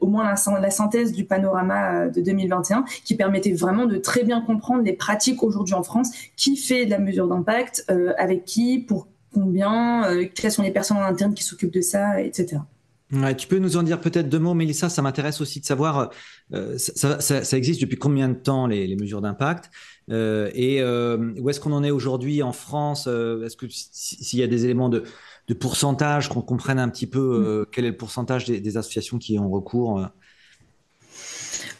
[0.00, 4.40] au moins la, la, synthèse du panorama de 2021 qui permettait vraiment de très bien
[4.40, 7.84] comprendre les pratiques aujourd'hui en France, qui fait de la mesure d'impact,
[8.16, 12.58] avec qui, pour combien, quelles sont les personnes en interne qui s'occupent de ça, etc.
[13.36, 16.10] tu peux nous en dire peut-être deux mots, Mélissa Ça m'intéresse aussi de savoir,
[16.76, 19.70] ça, ça, existe depuis combien de temps les, les mesures d'impact
[20.10, 24.38] euh, et euh, où est-ce qu'on en est aujourd'hui en France euh, Est-ce que s'il
[24.38, 25.04] y a des éléments de,
[25.60, 29.50] pourcentage, qu'on comprenne un petit peu quel est le pourcentage des, des associations qui ont
[29.50, 30.08] recours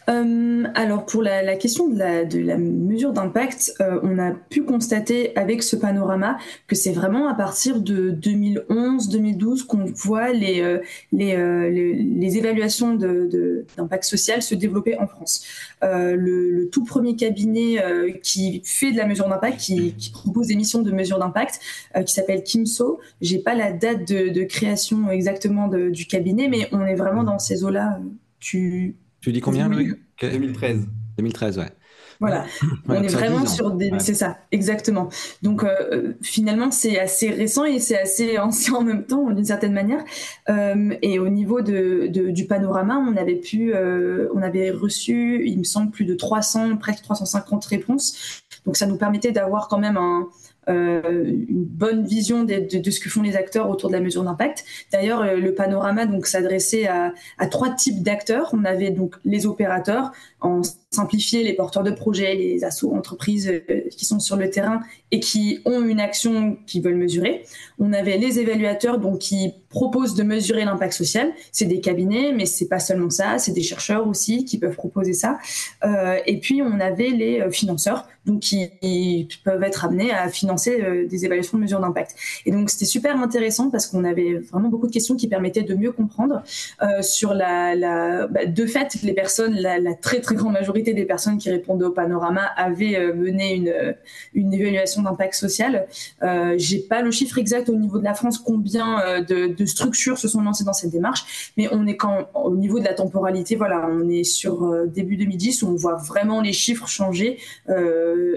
[0.09, 4.63] euh, alors pour la, question de la, de la mesure d'impact, euh, on a pu
[4.63, 6.37] constater avec ce panorama
[6.67, 10.79] que c'est vraiment à partir de 2011-2012 qu'on voit les, euh,
[11.11, 15.45] les, les, évaluations d'impact de, social se développer en France.
[15.81, 17.77] Le, tout premier cabinet
[18.21, 21.59] qui fait de la mesure d'impact, qui, qui, propose des missions de mesure d'impact,
[22.05, 22.99] qui s'appelle Kimso.
[23.21, 27.63] J'ai pas la date de, création exactement du cabinet, mais on est vraiment dans ces
[27.63, 27.99] eaux-là.
[28.39, 30.85] Tu tu dis combien, 2013.
[31.17, 31.71] 2013, ouais.
[32.19, 32.45] Voilà,
[32.87, 33.91] on est vraiment sur des.
[33.99, 35.07] C'est ça, exactement.
[35.41, 39.71] Donc euh, finalement, c'est assez récent et c'est assez ancien en même temps, d'une certaine
[39.71, 40.03] manière.
[40.49, 45.57] Euh, et au niveau de, du panorama, on avait pu, euh, on avait reçu, il
[45.57, 48.43] me semble, plus de 300, presque 350 réponses.
[48.65, 50.27] Donc ça nous permettait d'avoir quand même un,
[50.67, 54.65] une bonne vision de, ce que font les acteurs autour de la mesure d'impact.
[54.91, 58.49] D'ailleurs, euh, le panorama donc s'adressait à, à, trois types d'acteurs.
[58.53, 63.81] On avait donc les opérateurs, en simplifier les porteurs de projets, les assos entreprises euh,
[63.89, 67.43] qui sont sur le terrain et qui ont une action qu'ils veulent mesurer.
[67.79, 71.33] On avait les évaluateurs donc qui proposent de mesurer l'impact social.
[71.51, 75.13] C'est des cabinets, mais c'est pas seulement ça, c'est des chercheurs aussi qui peuvent proposer
[75.13, 75.39] ça.
[75.83, 81.07] Euh, et puis on avait les financeurs donc qui, peuvent être amenés à financer euh,
[81.07, 82.15] des évaluations de mesures d'impact.
[82.45, 85.75] Et donc c'était super intéressant parce qu'on avait vraiment beaucoup de questions qui permettaient de
[85.75, 86.43] mieux comprendre
[86.81, 91.37] euh, sur la, bah, de fait les personnes, la, très très grande majorité des personnes
[91.37, 93.95] qui répondaient au panorama avaient euh, mené une,
[94.33, 95.87] une évaluation d'impact social.
[96.21, 100.27] Euh, J'ai pas le chiffre exact au niveau de la France combien de structures se
[100.27, 103.87] sont lancées dans cette démarche, mais on est quand au niveau de la temporalité, voilà,
[103.89, 107.39] on est sur début 2010 où on voit vraiment les chiffres changer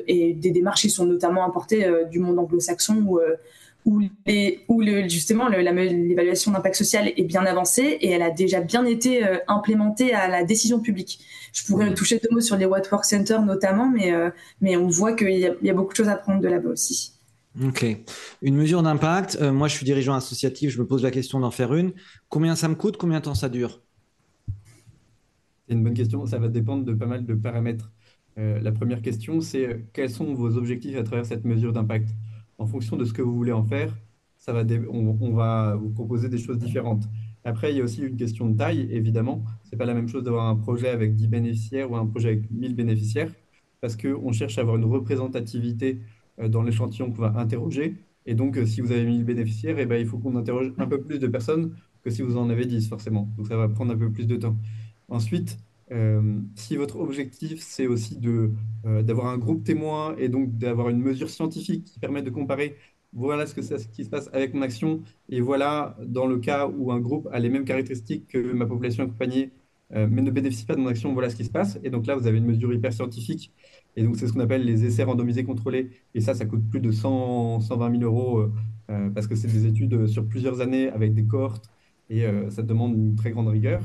[0.07, 3.37] et des démarches qui sont notamment apportées du monde anglo-saxon où, euh,
[3.85, 8.61] où, les, où le, justement l'évaluation d'impact social est bien avancée et elle a déjà
[8.61, 11.21] bien été euh, implémentée à la décision publique.
[11.53, 14.89] Je pourrais toucher deux mots sur les What Work Center notamment, mais, euh, mais on
[14.89, 17.16] voit qu'il y, y, a beaucoup de choses à prendre de là-bas aussi.
[17.65, 17.87] Ok.
[18.43, 21.75] Une mesure d'impact, moi je suis dirigeant associatif, je me pose la question d'en faire
[21.75, 21.93] une.
[22.29, 23.81] Combien ça me coûte Combien de temps ça dure?
[25.67, 27.91] C'est une bonne question, ça va dépendre de pas mal de paramètres.
[28.39, 32.11] Euh, la première question, c'est euh, quels sont vos objectifs à travers cette mesure d'impact?
[32.59, 33.97] En fonction de ce que vous voulez en faire,
[34.37, 37.05] ça va on, va vous proposer des choses différentes.
[37.45, 39.45] Après, il y a aussi une question de taille, évidemment.
[39.65, 42.29] Ce n'est pas la même chose d'avoir un projet avec 10 bénéficiaires ou un projet
[42.29, 43.33] avec 1000 bénéficiaires,
[43.81, 46.01] parce qu'on cherche à avoir une représentativité euh,
[46.39, 47.97] dans l'échantillon qu'on va interroger.
[48.27, 51.01] Et donc, si vous avez 1000 bénéficiaires, eh ben, il faut qu'on interroge un peu
[51.01, 53.31] plus de personnes que si vous en avez 10, forcément.
[53.37, 54.57] Donc, ça va prendre un peu plus de temps.
[55.09, 55.59] Ensuite,
[55.93, 58.53] euh, si votre objectif, c'est aussi de,
[58.87, 62.77] euh, d'avoir un groupe témoin et donc d'avoir une mesure scientifique qui permet de comparer,
[63.13, 66.67] voilà ce, que ce qui se passe avec mon action, et voilà dans le cas
[66.67, 69.53] où un groupe a les mêmes caractéristiques que ma population accompagnée,
[69.95, 71.79] euh, mais ne bénéficie pas de mon action, voilà ce qui se passe.
[71.85, 73.53] Et donc là, vous avez une mesure hyper scientifique,
[73.97, 76.81] et donc c'est ce qu'on appelle les essais randomisés contrôlés, et ça, ça coûte plus
[76.81, 78.47] de 100, 120 000 euros,
[79.15, 81.71] parce que c'est des études sur plusieurs années avec des cohortes,
[82.11, 83.83] et ça demande une très grande rigueur.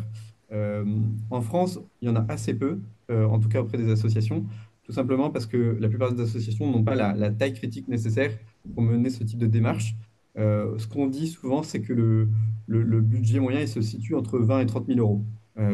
[0.52, 0.84] Euh,
[1.30, 4.46] en France, il y en a assez peu, euh, en tout cas auprès des associations,
[4.84, 8.32] tout simplement parce que la plupart des associations n'ont pas la, taille critique nécessaire
[8.74, 9.96] pour mener ce type de démarche.
[10.38, 14.66] Euh, ce qu'on dit souvent, c'est que le, budget moyen se situe entre 20 et
[14.66, 15.24] 30 000 euros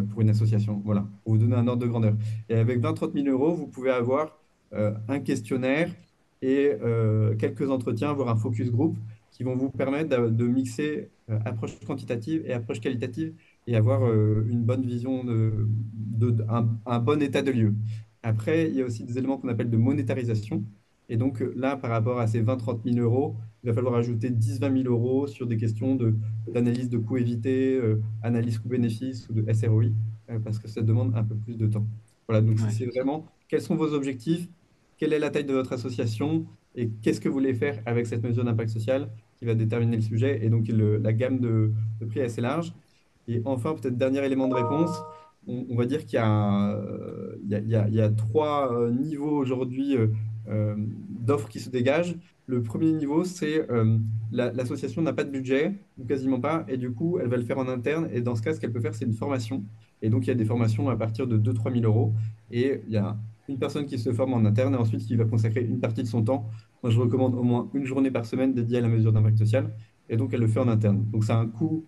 [0.09, 0.81] pour une association.
[0.83, 2.13] Voilà, pour vous donner un ordre de grandeur.
[2.49, 4.37] Et avec 20-30 000 euros, vous pouvez avoir
[4.71, 5.89] un questionnaire
[6.41, 6.71] et
[7.39, 8.97] quelques entretiens, voire un focus group
[9.31, 11.09] qui vont vous permettre de, mixer
[11.45, 13.33] approche quantitative et approche qualitative
[13.67, 15.67] et avoir euh, une bonne vision, de,
[16.85, 17.73] un, bon état de lieu.
[18.23, 20.63] Après, il y a aussi des éléments qu'on appelle de monétarisation.
[21.09, 23.35] Et donc là, par rapport à ces 20-30 000 euros,
[23.67, 25.97] il va falloir ajouter 10-20 000 euros sur des questions
[26.47, 29.87] d'analyse de, coûts évités, euh, analyse coût-bénéfice ou de SROI,
[30.29, 31.85] euh, parce que ça demande un peu plus de temps.
[32.29, 34.47] Voilà, donc c'est vraiment quels sont vos objectifs,
[34.97, 38.23] quelle est la taille de votre association et qu'est-ce que vous voulez faire avec cette
[38.23, 40.45] mesure d'impact social qui va déterminer le sujet.
[40.45, 42.73] Et donc la gamme de, de prix est assez large.
[43.27, 44.97] Et enfin, peut-être dernier élément de réponse,
[45.45, 49.97] on, va dire qu'il y, y, y, a trois euh, niveaux aujourd'hui
[51.25, 52.15] d'offres qui se dégagent.
[52.49, 53.97] Le premier niveau, c'est euh,
[54.31, 57.57] l'association n'a pas de budget, ou quasiment pas, et du coup, elle va le faire
[57.57, 58.07] en interne.
[58.13, 59.65] Et dans ce cas, ce qu'elle peut faire, c'est une formation.
[60.01, 62.13] Et donc, il y a des formations à partir de 2-3 000 euros.
[62.49, 63.17] Et il y a
[63.49, 66.07] une personne qui se forme en interne et ensuite qui va consacrer une partie de
[66.07, 66.49] son temps.
[66.83, 69.69] Moi, je recommande au moins une journée par semaine dédiée à la mesure d'impact social.
[70.07, 71.03] Et donc, elle le fait en interne.
[71.11, 71.83] Donc, ça a un coût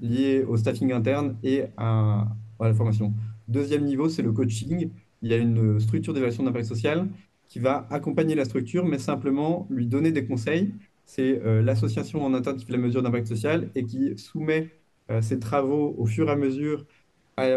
[0.00, 2.26] lié au staffing interne et à,
[2.58, 3.12] à la formation.
[3.48, 4.88] Deuxième niveau, c'est le coaching.
[5.20, 7.06] Il y a une structure d'évaluation d'impact social
[7.50, 10.72] qui va accompagner la structure, mais simplement lui donner des conseils.
[11.04, 14.70] C'est euh, l'association en interne qui fait la mesure d'impact social et qui soumet
[15.10, 16.86] euh, ses travaux au fur et à mesure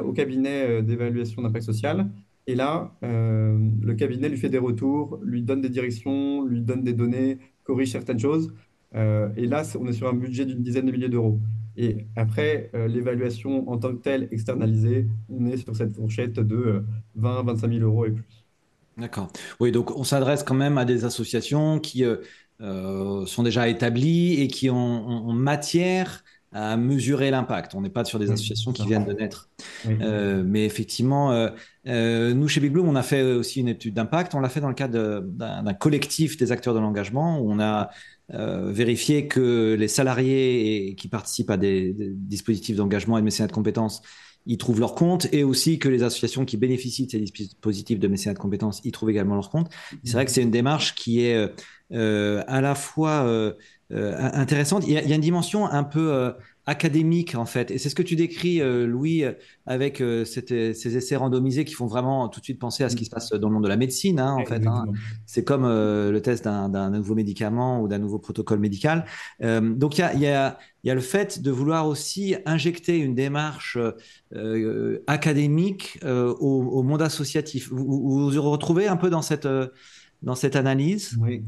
[0.05, 2.09] au cabinet euh, d'évaluation d'impact social.
[2.47, 6.91] Et là, le cabinet lui fait des retours, lui donne des directions, lui donne des
[6.91, 8.53] données, corrige certaines choses.
[8.93, 11.39] et là, on est sur un budget d'une dizaine de milliers d'euros.
[11.77, 16.83] Et après, l'évaluation en tant que telle externalisée, on est sur cette fourchette de
[17.15, 18.42] 20 25 000 euros et plus.
[18.97, 19.31] D'accord.
[19.59, 22.17] Oui, donc on s'adresse quand même à des associations qui euh,
[22.61, 27.73] euh, sont déjà établies et qui ont, matière à mesurer l'impact.
[27.73, 29.49] On n'est pas sur des associations qui viennent de naître.
[29.87, 31.31] Euh, mais effectivement,
[31.85, 34.35] nous, chez Big Bloom, on a fait aussi une étude d'impact.
[34.35, 37.89] On l'a fait dans le cadre d'un collectif des acteurs de l'engagement où on a
[38.29, 43.53] vérifié que les salariés qui participent à des, des dispositifs d'engagement et de mécénat de
[43.53, 44.03] compétences
[44.45, 48.07] ils trouvent leur compte et aussi que les associations qui bénéficient de ces dispositifs de
[48.07, 49.69] mécénat de compétences y trouvent également leur compte.
[50.03, 51.47] C'est vrai que c'est une démarche qui est euh,
[51.93, 53.53] euh à la fois euh,
[53.93, 54.83] euh, intéressante.
[54.87, 56.31] Il y, a, il y, a, une dimension un peu euh,
[56.65, 59.23] académique en fait, et c'est ce que tu décris, Louis,
[59.65, 63.05] avec cette, ces essais randomisés qui font vraiment tout de suite penser à ce qui
[63.05, 64.19] se passe dans le monde de la médecine.
[64.19, 64.85] Hein, en fait, hein.
[65.25, 69.05] c'est comme le test d'un nouveau médicament ou d'un nouveau protocole médical.
[69.41, 72.97] donc il y a, y a il y a le fait de vouloir aussi injecter
[72.97, 73.77] une démarche
[74.35, 77.69] euh, académique euh, au, au, monde associatif.
[77.69, 79.67] Vous, vous vous retrouvez un peu dans cette, euh,
[80.23, 81.17] dans cette analyse?
[81.21, 81.43] Oui.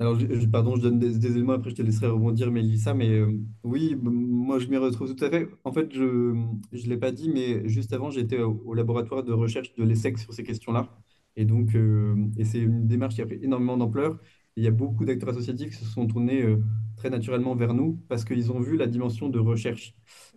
[0.00, 0.16] Alors,
[0.52, 4.60] pardon, je donne des, éléments, après je te laisserai rebondir, Mélissa, mais euh, oui, moi
[4.60, 5.48] je m'y retrouve tout à fait.
[5.64, 9.74] En fait, je ne l'ai pas dit, mais juste avant, j'étais au, laboratoire de recherche
[9.74, 10.88] de l'ESSEC sur ces questions-là.
[11.34, 14.18] Et donc, euh, et c'est une démarche qui a pris énormément d'ampleur.
[14.56, 16.62] Il y a beaucoup d'acteurs associatifs qui se sont tournés euh,
[16.96, 19.94] très naturellement vers nous parce qu'ils ont vu la dimension de recherche.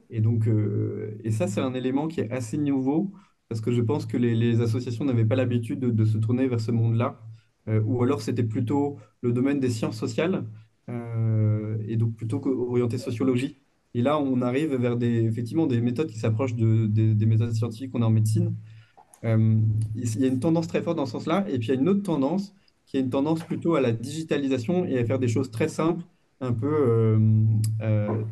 [0.10, 0.50] Et donc,
[1.24, 3.14] et ça, c'est un élément qui est assez nouveau
[3.52, 6.62] parce que je pense que les, les associations n'avaient pas l'habitude de, se tourner vers
[6.62, 7.20] ce monde-là,
[7.68, 10.46] ou alors c'était plutôt le domaine des sciences sociales
[10.90, 13.58] euh, et donc plutôt orienté sociologie.
[13.94, 17.54] Et là, on arrive vers des, effectivement des méthodes qui s'approchent de, de, des méthodes
[17.54, 18.56] scientifiques qu'on a en médecine.
[19.24, 19.58] Euh,
[19.96, 21.82] il y a une tendance très forte dans ce sens-là, et puis il y a
[21.82, 25.28] une autre tendance qui est une tendance plutôt à la digitalisation et à faire des
[25.28, 26.04] choses très simples,
[26.40, 27.20] un peu euh,
[27.82, 28.24] euh,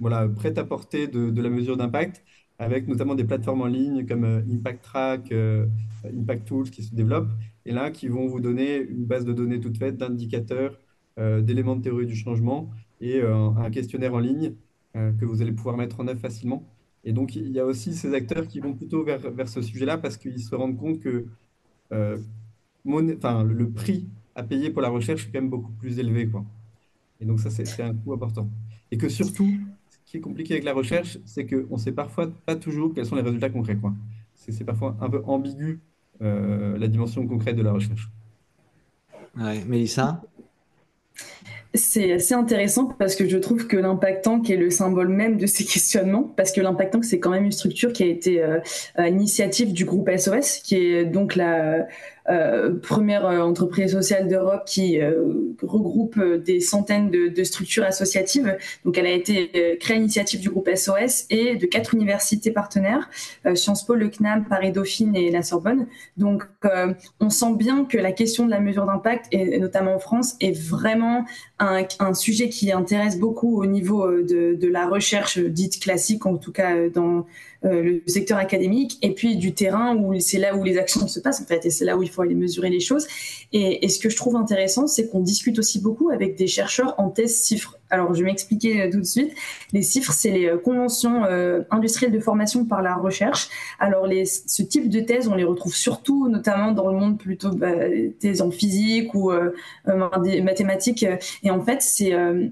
[0.00, 2.24] voilà, prêtes à porter de la mesure d'impact,
[2.64, 5.66] avec notamment des plateformes en ligne comme euh, Impact Track, euh,
[6.04, 7.30] Impact Tools qui se développent,
[7.66, 10.78] et là qui vont vous donner une base de données toute faite d'indicateurs,
[11.18, 14.54] euh, d'éléments de théorie du changement et un questionnaire en ligne
[14.94, 16.66] que vous allez pouvoir mettre en œuvre facilement.
[17.02, 19.98] Et donc, il y a aussi ces acteurs qui vont plutôt vers, vers ce sujet-là
[19.98, 21.26] parce qu'ils se rendent compte que
[21.90, 26.28] le prix à payer pour la recherche est quand même beaucoup plus élevé.
[26.28, 26.46] Quoi.
[27.20, 28.48] Et donc ça, c'est un coût important.
[28.90, 29.52] Et que surtout,
[30.04, 33.16] qui est compliqué avec la recherche, c'est qu'on ne sait parfois pas toujours quels sont
[33.16, 33.76] les résultats concrets.
[34.34, 35.80] C'est parfois un peu ambigu
[36.22, 38.08] euh, la dimension concrète de la recherche.
[39.36, 40.22] Ouais, Mélissa?
[41.76, 45.46] C'est assez intéressant parce que je trouve que l'impact tank est le symbole même de
[45.46, 48.60] ces questionnements, parce que l'impact tank, c'est quand même une structure qui a été euh,
[48.94, 51.82] à l'initiative du groupe SOS, qui est donc la, euh,
[52.82, 58.56] première euh, entreprise sociale d'Europe qui euh, regroupe des centaines de, de, structures associatives.
[58.84, 63.10] Donc, elle a été créée à l'initiative du groupe SOS et de quatre universités partenaires,
[63.54, 65.86] Sciences Po, le CNAM, Paris-Dauphine et la Sorbonne.
[66.16, 66.44] Donc,
[67.20, 70.56] on sent bien que la question de la mesure d'impact, et notamment en France, est
[70.56, 71.24] vraiment
[71.58, 76.36] un, un, sujet qui intéresse beaucoup au niveau de, de la recherche dite classique, en
[76.36, 77.22] tout cas dans euh,
[77.64, 81.40] le secteur académique et puis du terrain où c'est là où les actions se passent
[81.40, 83.06] en fait et c'est là où il faut aller mesurer les choses.
[83.52, 87.10] Et, ce que je trouve intéressant, c'est qu'on discute aussi beaucoup avec des chercheurs en
[87.10, 87.78] thèse chiffres.
[87.94, 89.32] Alors, je vais m'expliquer euh, tout de suite.
[89.72, 93.48] Les chiffres, c'est les euh, conventions euh, industrielles de formation par la recherche.
[93.78, 97.70] Alors, ce type de thèse, on les retrouve surtout, notamment dans le monde plutôt bah,
[98.18, 99.52] thèse en physique ou euh,
[99.86, 101.06] mathématiques.
[101.44, 102.42] Et en fait, c'est un,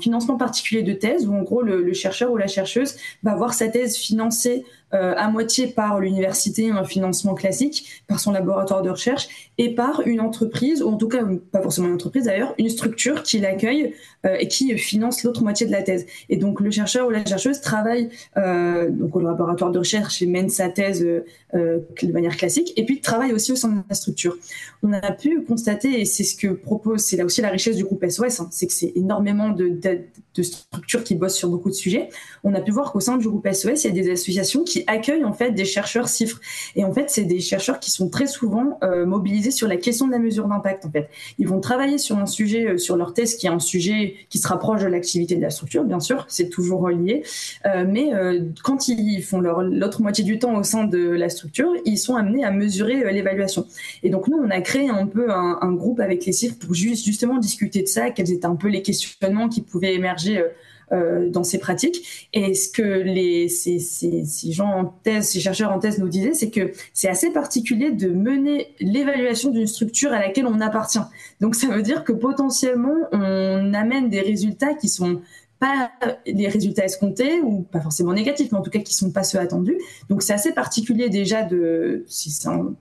[0.00, 3.54] financement particulier de thèse où, en gros, le, le, chercheur ou la chercheuse va avoir
[3.54, 4.64] sa thèse financée
[4.94, 10.02] euh, à moitié par l'université, un financement classique, par son laboratoire de recherche, et par
[10.06, 13.94] une entreprise, ou en tout cas pas forcément une entreprise d'ailleurs, une structure qui l'accueille
[14.26, 16.06] euh, et qui finance l'autre moitié de la thèse.
[16.28, 20.48] Et donc le chercheur ou la chercheuse travaille donc au laboratoire de recherche et mène
[20.48, 24.36] sa thèse de manière classique, et puis travaille aussi au sein de la structure.
[24.82, 27.84] On a pu constater, et c'est ce que propose, c'est là aussi la richesse du
[27.84, 31.74] groupe SOS, hein, c'est que c'est énormément de, de, structures qui bossent sur beaucoup de
[31.74, 32.08] sujets.
[32.42, 34.81] On a pu voir qu'au sein du groupe SOS, il y a des associations qui
[34.86, 36.40] accueillent en fait des chercheurs CIFRE.
[36.76, 40.12] Et en fait, c'est des chercheurs qui sont très souvent mobilisés sur la question de
[40.12, 40.86] la mesure d'impact.
[40.86, 41.08] En fait,
[41.38, 44.38] ils vont travailler sur un sujet, euh, sur leur thèse, qui est un sujet qui
[44.38, 47.22] se rapproche de l'activité de la structure, bien sûr, c'est toujours relié.
[47.66, 51.72] Euh, mais euh, quand ils font l'autre moitié du temps au sein de la structure,
[51.84, 53.66] ils sont amenés à mesurer l'évaluation.
[54.02, 57.04] Et donc nous, on a créé un peu un, groupe avec les CIF pour juste,
[57.04, 60.44] justement discuter de ça, quels étaient un peu les questionnements qui pouvaient émerger
[60.92, 62.28] euh, dans ces pratiques.
[62.32, 66.08] Et ce que les, ces, ces, ces, gens en thèse, ces chercheurs en thèse nous
[66.08, 71.00] disaient, c'est que c'est assez particulier de mener l'évaluation d'une structure à laquelle on appartient.
[71.40, 75.20] Donc ça veut dire que potentiellement, on amène des résultats qui sont
[75.62, 75.92] pas
[76.26, 79.38] les résultats escomptés ou pas forcément négatifs, mais en tout cas qui sont pas ceux
[79.38, 79.78] attendus.
[80.08, 82.04] Donc c'est assez particulier déjà de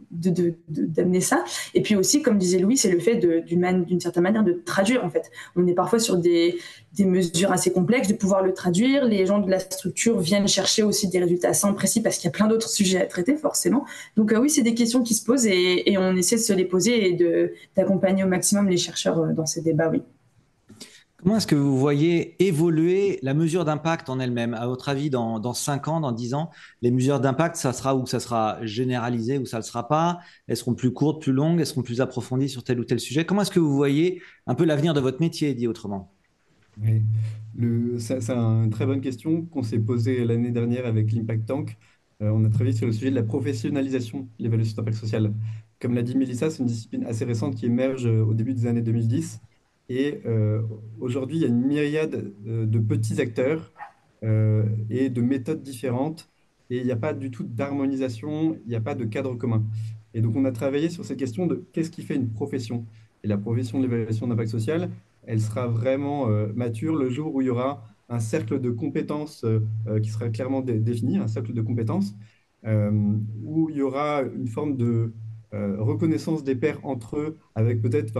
[0.09, 1.45] d'amener ça.
[1.75, 5.11] Et puis aussi, comme disait Louis, c'est le fait d'une certaine manière de traduire en
[5.11, 5.29] fait.
[5.55, 6.57] On est parfois sur des,
[6.93, 9.05] des mesures assez complexes, de pouvoir le traduire.
[9.05, 12.29] Les gens de la structure viennent chercher aussi des résultats sans précis parce qu'il y
[12.29, 13.85] a plein d'autres sujets à traiter forcément.
[14.17, 16.53] Donc euh, oui, c'est des questions qui se posent et, et, on essaie de se
[16.53, 19.89] les poser et d'accompagner au maximum les chercheurs euh, dans ces débats.
[19.89, 20.01] Oui.
[21.21, 24.55] Comment est-ce que vous voyez évoluer la mesure d'impact en elle-même?
[24.55, 26.49] À votre avis, dans, dans 5 ans, dans 10 ans,
[26.81, 30.19] les mesures d'impact, ça sera ou ça sera généralisé ou ça ne le sera pas?
[30.47, 33.23] Elles seront plus courtes, plus longues Elles seront plus approfondies sur tel ou tel sujet?
[33.23, 36.11] Comment est-ce que vous voyez un peu l'avenir de votre métier, dit autrement?
[37.99, 41.77] C'est une très bonne question qu'on s'est posée l'année dernière avec l'Impact Tank.
[42.23, 45.31] Euh, on a travaillé sur le sujet de la professionnalisation de l'évaluation d'impact social.
[45.79, 48.65] Comme l'a dit Mélissa, c'est une discipline assez récente qui émerge euh, au début des
[48.65, 49.39] années 2010
[49.93, 50.61] et euh,
[51.01, 53.73] aujourd'hui, il y a une myriade euh, de petits acteurs
[54.23, 56.29] euh, et de méthodes différentes.
[56.69, 59.63] Et il n'y a pas du tout d'harmonisation, il n'y a pas de cadre commun.
[60.13, 62.85] Et donc, on a travaillé sur cette question de qu'est-ce qui fait une profession.
[63.25, 64.89] Et la profession de l'évaluation d'impact social,
[65.27, 69.45] elle sera vraiment mature le jour où il y aura un cercle de compétences
[70.01, 72.15] qui sera clairement défini, un cercle de compétences,
[72.65, 75.13] où il y aura une forme de euh,
[75.53, 78.13] reconnaissance des pairs entre eux avec peut-être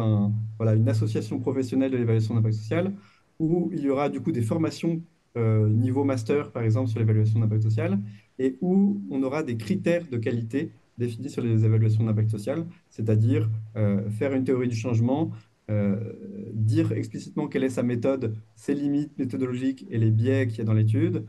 [0.58, 2.94] voilà, une association professionnelle de l'évaluation d'impact social,
[3.40, 5.02] où il y aura du coup des formations
[5.38, 8.00] euh, niveau master, par exemple, sur l'évaluation d'impact social,
[8.38, 13.50] et où on aura des critères de qualité définis sur les évaluations d'impact social, c'est-à-dire
[13.78, 15.32] euh, faire une théorie du changement,
[16.54, 20.66] dire explicitement quelle est sa méthode, ses limites méthodologiques et les biais qu'il y a
[20.66, 21.24] dans l'étude,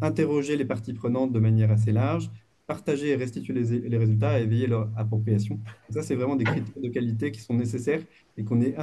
[0.00, 2.32] interroger les parties prenantes de manière assez large,
[2.66, 5.60] partager et restituer les, résultats et éveiller leur appropriation.
[5.90, 8.02] ça, c'est vraiment des critères de qualité qui sont nécessaires
[8.36, 8.76] et qu'on est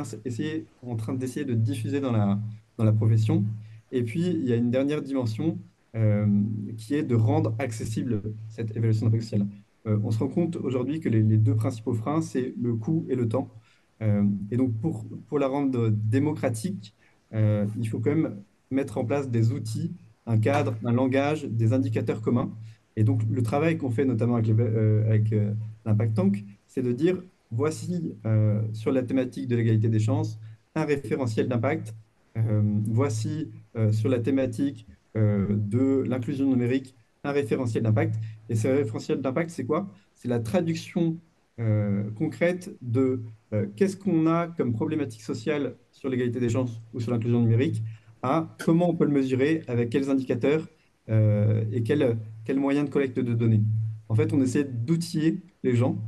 [0.82, 3.44] en train d'essayer de diffuser dans la, profession.
[3.92, 5.60] Et puis, il y a une dernière dimension
[5.96, 6.26] euh,
[6.78, 9.48] qui est de rendre accessible cette évaluation d'impact social.
[9.86, 13.16] Euh, on se rend compte aujourd'hui que les, deux principaux freins, c'est le coût et
[13.16, 13.50] le temps.
[14.02, 16.96] Euh, et donc, pour la rendre démocratique,
[17.32, 19.92] il faut quand même mettre en place des outils,
[20.26, 22.52] un cadre, un langage, des indicateurs communs.
[22.96, 25.54] Et donc, le travail qu'on fait notamment avec, euh, euh,
[25.86, 27.22] l'Impact Tank, c'est de dire,
[27.52, 30.40] voici euh, sur la thématique de l'égalité des chances,
[30.76, 31.94] un référentiel d'impact.
[32.88, 33.52] voici
[33.92, 38.16] sur la thématique de l'inclusion numérique, un référentiel d'impact.
[38.50, 39.92] Et ce référentiel d'impact, c'est quoi?
[40.16, 41.20] C'est la traduction
[42.16, 43.22] concrète de
[43.76, 47.84] qu'est-ce qu'on a comme problématique sociale sur l'égalité des chances ou sur l'inclusion numérique
[48.24, 50.68] à comment on peut le mesurer, avec quels indicateurs
[51.08, 53.62] et quels quel moyen de collecte de données.
[54.10, 56.02] En fait, on essaie d'outiller les gens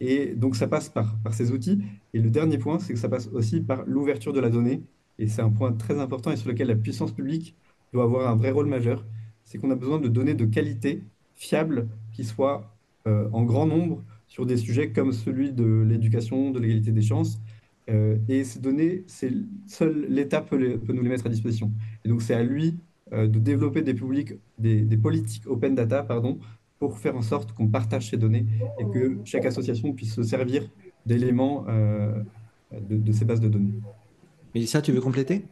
[0.00, 1.82] et donc ça passe par, ces outils.
[2.14, 4.82] Et le dernier point, c'est que ça passe aussi par l'ouverture de la donnée.
[5.18, 7.56] Et c'est un point très important et sur lequel la puissance publique
[7.92, 9.04] doit avoir un vrai rôle majeur.
[9.44, 11.02] C'est qu'on a besoin de données de qualité,
[11.34, 12.76] fiables, qui soient
[13.06, 17.40] euh, en grand nombre sur des sujets comme celui de l'éducation, de l'égalité des chances.
[17.88, 19.32] Euh, et ces données, c'est
[19.66, 21.72] seul l'État peut, peut, nous les mettre à disposition.
[22.04, 22.76] Et donc c'est à lui
[23.12, 26.38] euh, de développer des, publics, des, politiques open data pardon,
[26.78, 28.44] pour faire en sorte qu'on partage ces données
[28.78, 30.68] et que chaque association puisse se servir
[31.06, 32.12] d'éléments euh,
[32.72, 33.72] de, ces bases de données.
[34.54, 35.44] Mélissa, tu veux compléter?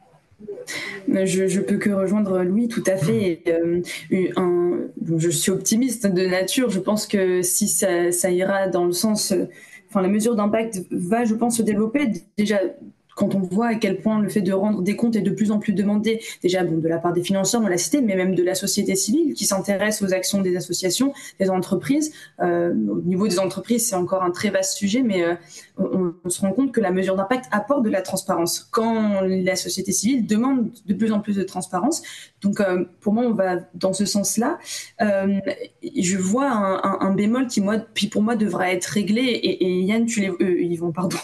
[1.08, 3.42] Je, je peux que rejoindre Louis tout à fait.
[3.48, 3.80] Euh,
[4.36, 4.80] un,
[5.16, 6.68] je suis optimiste de nature.
[6.68, 9.32] Je pense que si ça, ça ira dans le sens,
[9.88, 12.60] enfin la mesure d'impact va, je pense, se développer déjà
[13.16, 15.50] quand on voit à quel point le fait de rendre des comptes est de plus
[15.50, 18.34] en plus demandé, déjà bon, de la part des financeurs, on l'a cité, mais même
[18.34, 22.12] de la société civile qui s'intéresse aux actions des associations, des entreprises.
[22.40, 25.34] Euh, au niveau des entreprises, c'est encore un très vaste sujet, mais euh,
[25.78, 28.68] on, se rend compte que la mesure d'impact apporte de la transparence.
[28.70, 32.02] Quand la société civile demande de plus en plus de transparence,
[32.42, 34.58] donc euh, pour moi, on va dans ce sens-là.
[35.00, 35.38] Euh,
[35.96, 39.22] je vois un, un, un, bémol qui, moi, puis pour moi, devra être réglé.
[39.22, 41.16] Et, et Yann, tu les, euh, Yvon, pardon,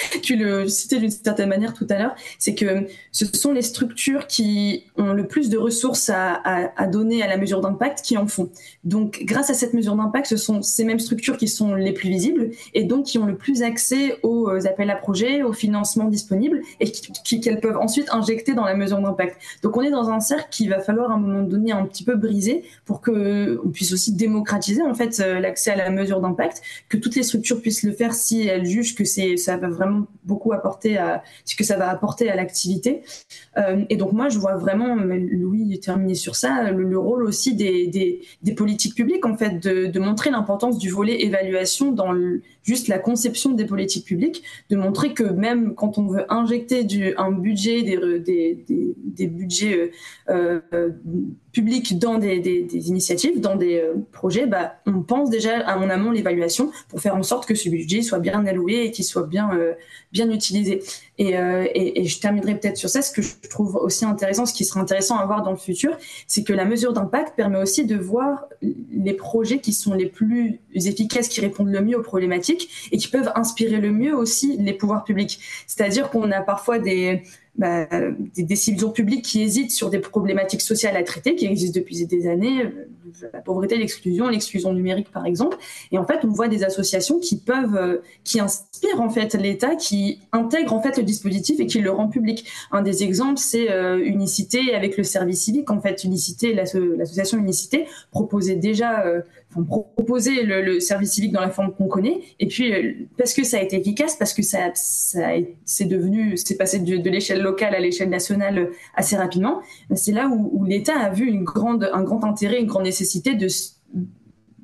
[0.22, 4.26] tu le citais d'une certaine manière tout à l'heure, c'est que ce sont les structures
[4.26, 8.50] qui ont le plus de ressources à, donner à la mesure d'impact qui en font.
[8.84, 12.08] Donc, grâce à cette mesure d'impact, ce sont ces mêmes structures qui sont les plus
[12.08, 16.62] visibles et donc qui ont le plus accès aux appels à projets, aux financements disponibles
[16.80, 19.36] et qu'elles peuvent ensuite injecter dans la mesure d'impact.
[19.62, 22.04] Donc, on est dans un cercle qu'il va falloir à un moment donné un petit
[22.04, 26.62] peu briser pour que on puisse aussi démocratiser en fait l'accès à la mesure d'impact,
[26.88, 29.89] que toutes les structures puissent le faire si elles jugent que ça va vraiment
[30.24, 33.02] beaucoup apporter à ce que ça va apporter à l'activité.
[33.56, 37.54] Euh, et donc moi, je vois vraiment, Louis terminer sur ça, le, le rôle aussi
[37.54, 42.14] des, des, politiques publiques, en fait, de, montrer l'importance du volet évaluation dans
[42.62, 47.14] juste la conception des politiques publiques, de montrer que même quand on veut injecter du,
[47.16, 49.92] un budget, des, des, des, budgets
[50.28, 50.90] euh, euh,
[51.52, 52.38] publics dans des,
[52.88, 53.82] initiatives, dans des
[54.12, 58.02] projets, bah, on pense déjà en amont l'évaluation pour faire en sorte que ce budget
[58.02, 59.50] soit bien alloué et qu'il soit bien,
[60.12, 60.82] bien utilisé.
[61.18, 63.02] Et, euh, et, et, je terminerai peut-être sur ça.
[63.02, 65.96] Ce que je trouve aussi intéressant, ce qui sera intéressant à voir dans le futur,
[66.26, 70.60] c'est que la mesure d'impact permet aussi de voir les projets qui sont les plus
[70.74, 74.72] efficaces, qui répondent le mieux aux problématiques et qui peuvent inspirer le mieux aussi les
[74.72, 75.40] pouvoirs publics.
[75.66, 77.22] C'est-à-dire qu'on a parfois des,
[77.56, 77.86] bah,
[78.34, 82.26] des décisions publiques qui hésitent sur des problématiques sociales à traiter, qui existent depuis des
[82.26, 82.64] années,
[83.32, 85.56] la pauvreté, l'exclusion, l'exclusion numérique par exemple.
[85.92, 90.20] Et en fait, on voit des associations qui peuvent, qui inspirent en fait l'État, qui
[90.32, 92.46] intègrent en fait le dispositif et qui le rend public.
[92.70, 95.70] Un des exemples, c'est euh, Unicité avec le service civique.
[95.70, 99.20] En fait, Unicité, l'association Unicité proposait déjà euh,
[99.50, 102.20] proposer le, le, service civique dans la forme qu'on connaît.
[102.38, 105.28] Et puis, euh, parce que ça a été efficace, parce que ça, ça
[105.64, 109.60] c'est devenu, c'est passé de, de l'échelle locale à l'échelle nationale assez rapidement,
[109.94, 113.34] c'est là où, où l'État a vu une grande, un grand intérêt, une grande nécessité
[113.34, 113.48] de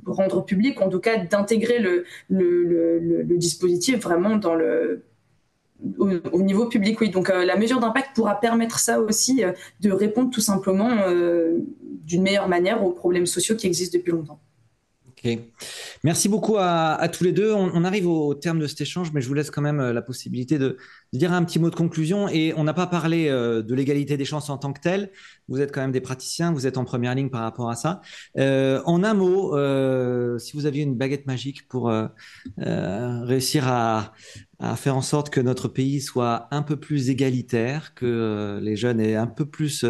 [0.07, 5.05] rendre public, en tout cas d'intégrer le, le, le, dispositif vraiment dans le
[5.99, 7.11] au, au, niveau public, oui.
[7.11, 11.59] Donc euh, la mesure d'impact pourra permettre ça aussi, euh, de répondre tout simplement euh,
[12.05, 14.41] d'une meilleure manière aux problèmes sociaux qui existent depuis longtemps.
[16.05, 17.53] Merci beaucoup à, tous les deux.
[17.53, 20.59] On, arrive au, terme de cet échange, mais je vous laisse quand même la possibilité
[20.59, 20.77] de,
[21.13, 22.29] dire un petit mot de conclusion.
[22.29, 25.11] Et on n'a pas parlé euh, de l'égalité des chances en tant que telle.
[25.49, 28.01] Vous êtes quand même des praticiens, vous êtes en première ligne par rapport à ça.
[28.39, 32.09] Euh, en un mot, euh, si vous aviez une baguette magique pour euh,
[32.61, 34.13] euh, réussir à,
[34.77, 39.01] faire en sorte que notre pays soit un peu plus égalitaire, que euh, les jeunes
[39.01, 39.85] aient un peu plus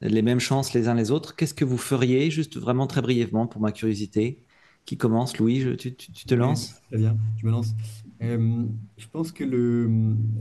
[0.00, 3.46] les mêmes chances les uns les autres, qu'est-ce que vous feriez, juste vraiment très brièvement
[3.46, 4.42] pour ma curiosité?
[4.84, 7.74] Qui commence Louis, je, tu, tu, tu, te lances Très bien, je me lance.
[8.22, 8.64] Euh,
[8.96, 9.90] je pense que le,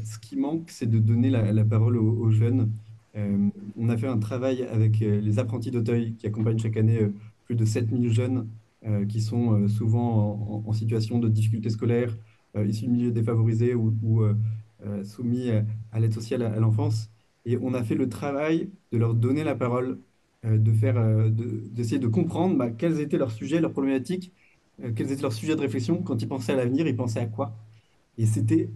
[0.04, 2.72] ce qui manque, c'est de donner la, la parole aux, aux jeunes.
[3.16, 7.00] Euh, on a fait un travail avec les apprentis d'Auteuil qui accompagnent chaque année
[7.46, 8.48] plus de 7000 jeunes
[8.86, 12.16] euh, qui sont souvent en, en, situation de difficultés scolaires,
[12.56, 14.24] issus de milieux défavorisés ou, ou
[15.04, 15.50] soumis
[15.92, 17.10] à l'aide sociale à, à l'enfance.
[17.46, 20.00] Et on a fait le travail de leur donner la parole
[20.44, 24.32] de faire, d'essayer de, comprendre bah, quels étaient leurs sujets, leurs problématiques,
[24.84, 26.02] euh, quels étaient leurs sujets de réflexion.
[26.04, 27.56] Quand ils pensaient à l'avenir, ils pensaient à quoi
[28.18, 28.70] Et c'était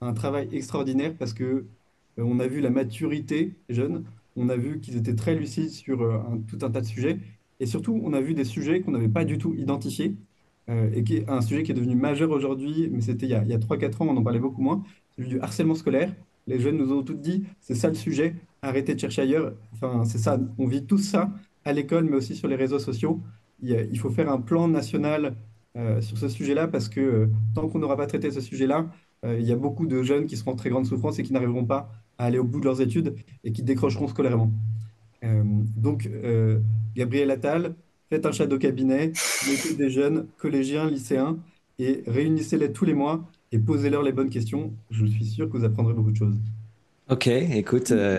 [0.00, 1.64] un travail extraordinaire parce que euh,
[2.18, 4.04] on a vu la maturité jeune,
[4.36, 7.18] on a vu qu'ils étaient très lucides sur euh, tout un tas de sujets,
[7.60, 10.14] et surtout, on a vu des sujets qu'on n'avait pas du tout identifiés,
[10.68, 13.34] euh, et qui est un sujet qui est devenu majeur aujourd'hui, mais c'était il y
[13.34, 14.82] a, a 3-4 ans, on en parlait beaucoup moins,
[15.16, 16.14] celui du harcèlement scolaire.
[16.46, 19.54] Les jeunes nous ont tous dit, c'est ça le sujet, arrêtez de chercher ailleurs.
[19.72, 21.32] Enfin, c'est ça, on vit tout ça
[21.64, 23.20] à l'école, mais aussi sur les réseaux sociaux.
[23.60, 25.34] Il, faut faire un plan national
[25.76, 28.86] euh, sur ce sujet-là, parce que euh, tant qu'on n'aura pas traité ce sujet-là,
[29.24, 31.32] euh, il y a beaucoup de jeunes qui seront en très grande souffrance et qui
[31.32, 34.52] n'arriveront pas à aller au bout de leurs études et qui décrocheront scolairement.
[35.76, 36.08] Donc,
[36.94, 37.74] Gabriel Attal,
[38.08, 39.12] faites un shadow cabinet,
[39.48, 41.38] mettez des jeunes collégiens, lycéens,
[41.80, 44.72] et réunissez-les tous les mois et posez-leur les bonnes questions.
[44.90, 46.38] Je suis sûr que vous apprendrez beaucoup de choses.
[47.10, 48.18] Ok, écoute, euh,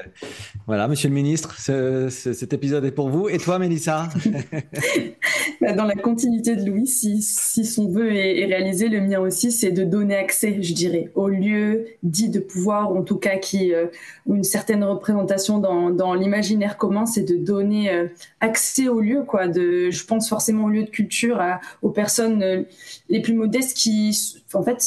[0.66, 3.30] voilà, monsieur le ministre, ce, ce, cet épisode est pour vous.
[3.30, 4.10] Et toi, Mélissa?
[5.62, 9.72] Bah, dans la continuité de Louis, si, son vœu est, réalisé, le mien aussi, c'est
[9.72, 13.74] de donner accès, je dirais, aux lieux dits de pouvoir, ou en tout cas qui
[13.74, 13.88] euh,
[14.28, 18.08] une certaine représentation dans, l'imaginaire commun, c'est de donner euh,
[18.40, 19.48] accès aux lieux, quoi.
[19.48, 21.42] De, je pense forcément aux lieux de culture,
[21.82, 22.64] aux personnes euh,
[23.10, 24.18] les plus modestes qui,
[24.54, 24.82] en fait,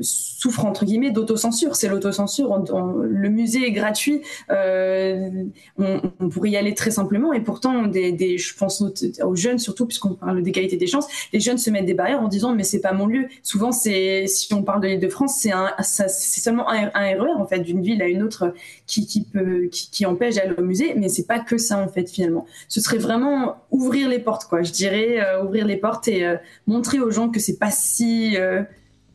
[0.00, 1.76] souffrent entre guillemets d'autocensure.
[1.76, 2.62] C'est l'autocensure.
[3.08, 4.22] Le musée est gratuit.
[4.50, 8.82] On, on, pourrait y aller très simplement, et pourtant, des je pense
[9.22, 12.28] aux jeunes surtout, puisqu'on parle d'égalité des chances, les jeunes se mettent des barrières en
[12.28, 13.26] disant mais c'est pas mon lieu.
[13.42, 17.46] Souvent, c'est si on parle de l'île de France, c'est seulement un, un RER en
[17.46, 18.54] fait d'une ville à une autre
[18.86, 22.08] qui, qui peut, qui, empêche d'aller au musée, mais c'est pas que ça en fait
[22.08, 22.46] finalement.
[22.68, 24.62] Ce serait vraiment ouvrir les portes, quoi.
[24.62, 26.36] Je dirais euh, ouvrir les portes et euh,
[26.66, 28.62] montrer aux gens que c'est pas si euh,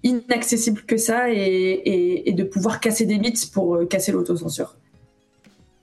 [0.04, 4.76] inaccessible que ça et, et, et, de pouvoir casser des mythes pour casser l'autocensure.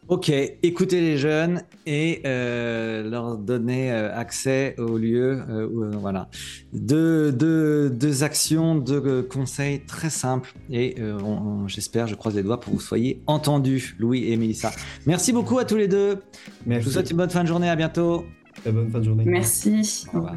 [0.09, 5.43] Ok, écoutez les jeunes et euh, leur donner euh, accès au lieu.
[5.51, 5.69] Euh,
[6.01, 6.31] voilà.
[6.73, 10.55] Deux, deux, deux, actions, deux conseils très simples.
[10.71, 10.97] Et
[11.67, 14.73] j'espère, je croise les doigts pour que vous soyez entendus, Louis et Mélissa.
[15.05, 16.23] Merci beaucoup à tous les deux.
[16.65, 16.85] Merci.
[16.85, 17.69] Je vous souhaite une bonne fin de journée.
[17.69, 18.25] À bientôt.
[18.63, 19.25] Très bonne fin de journée.
[19.27, 20.07] Merci.
[20.15, 20.37] Au revoir.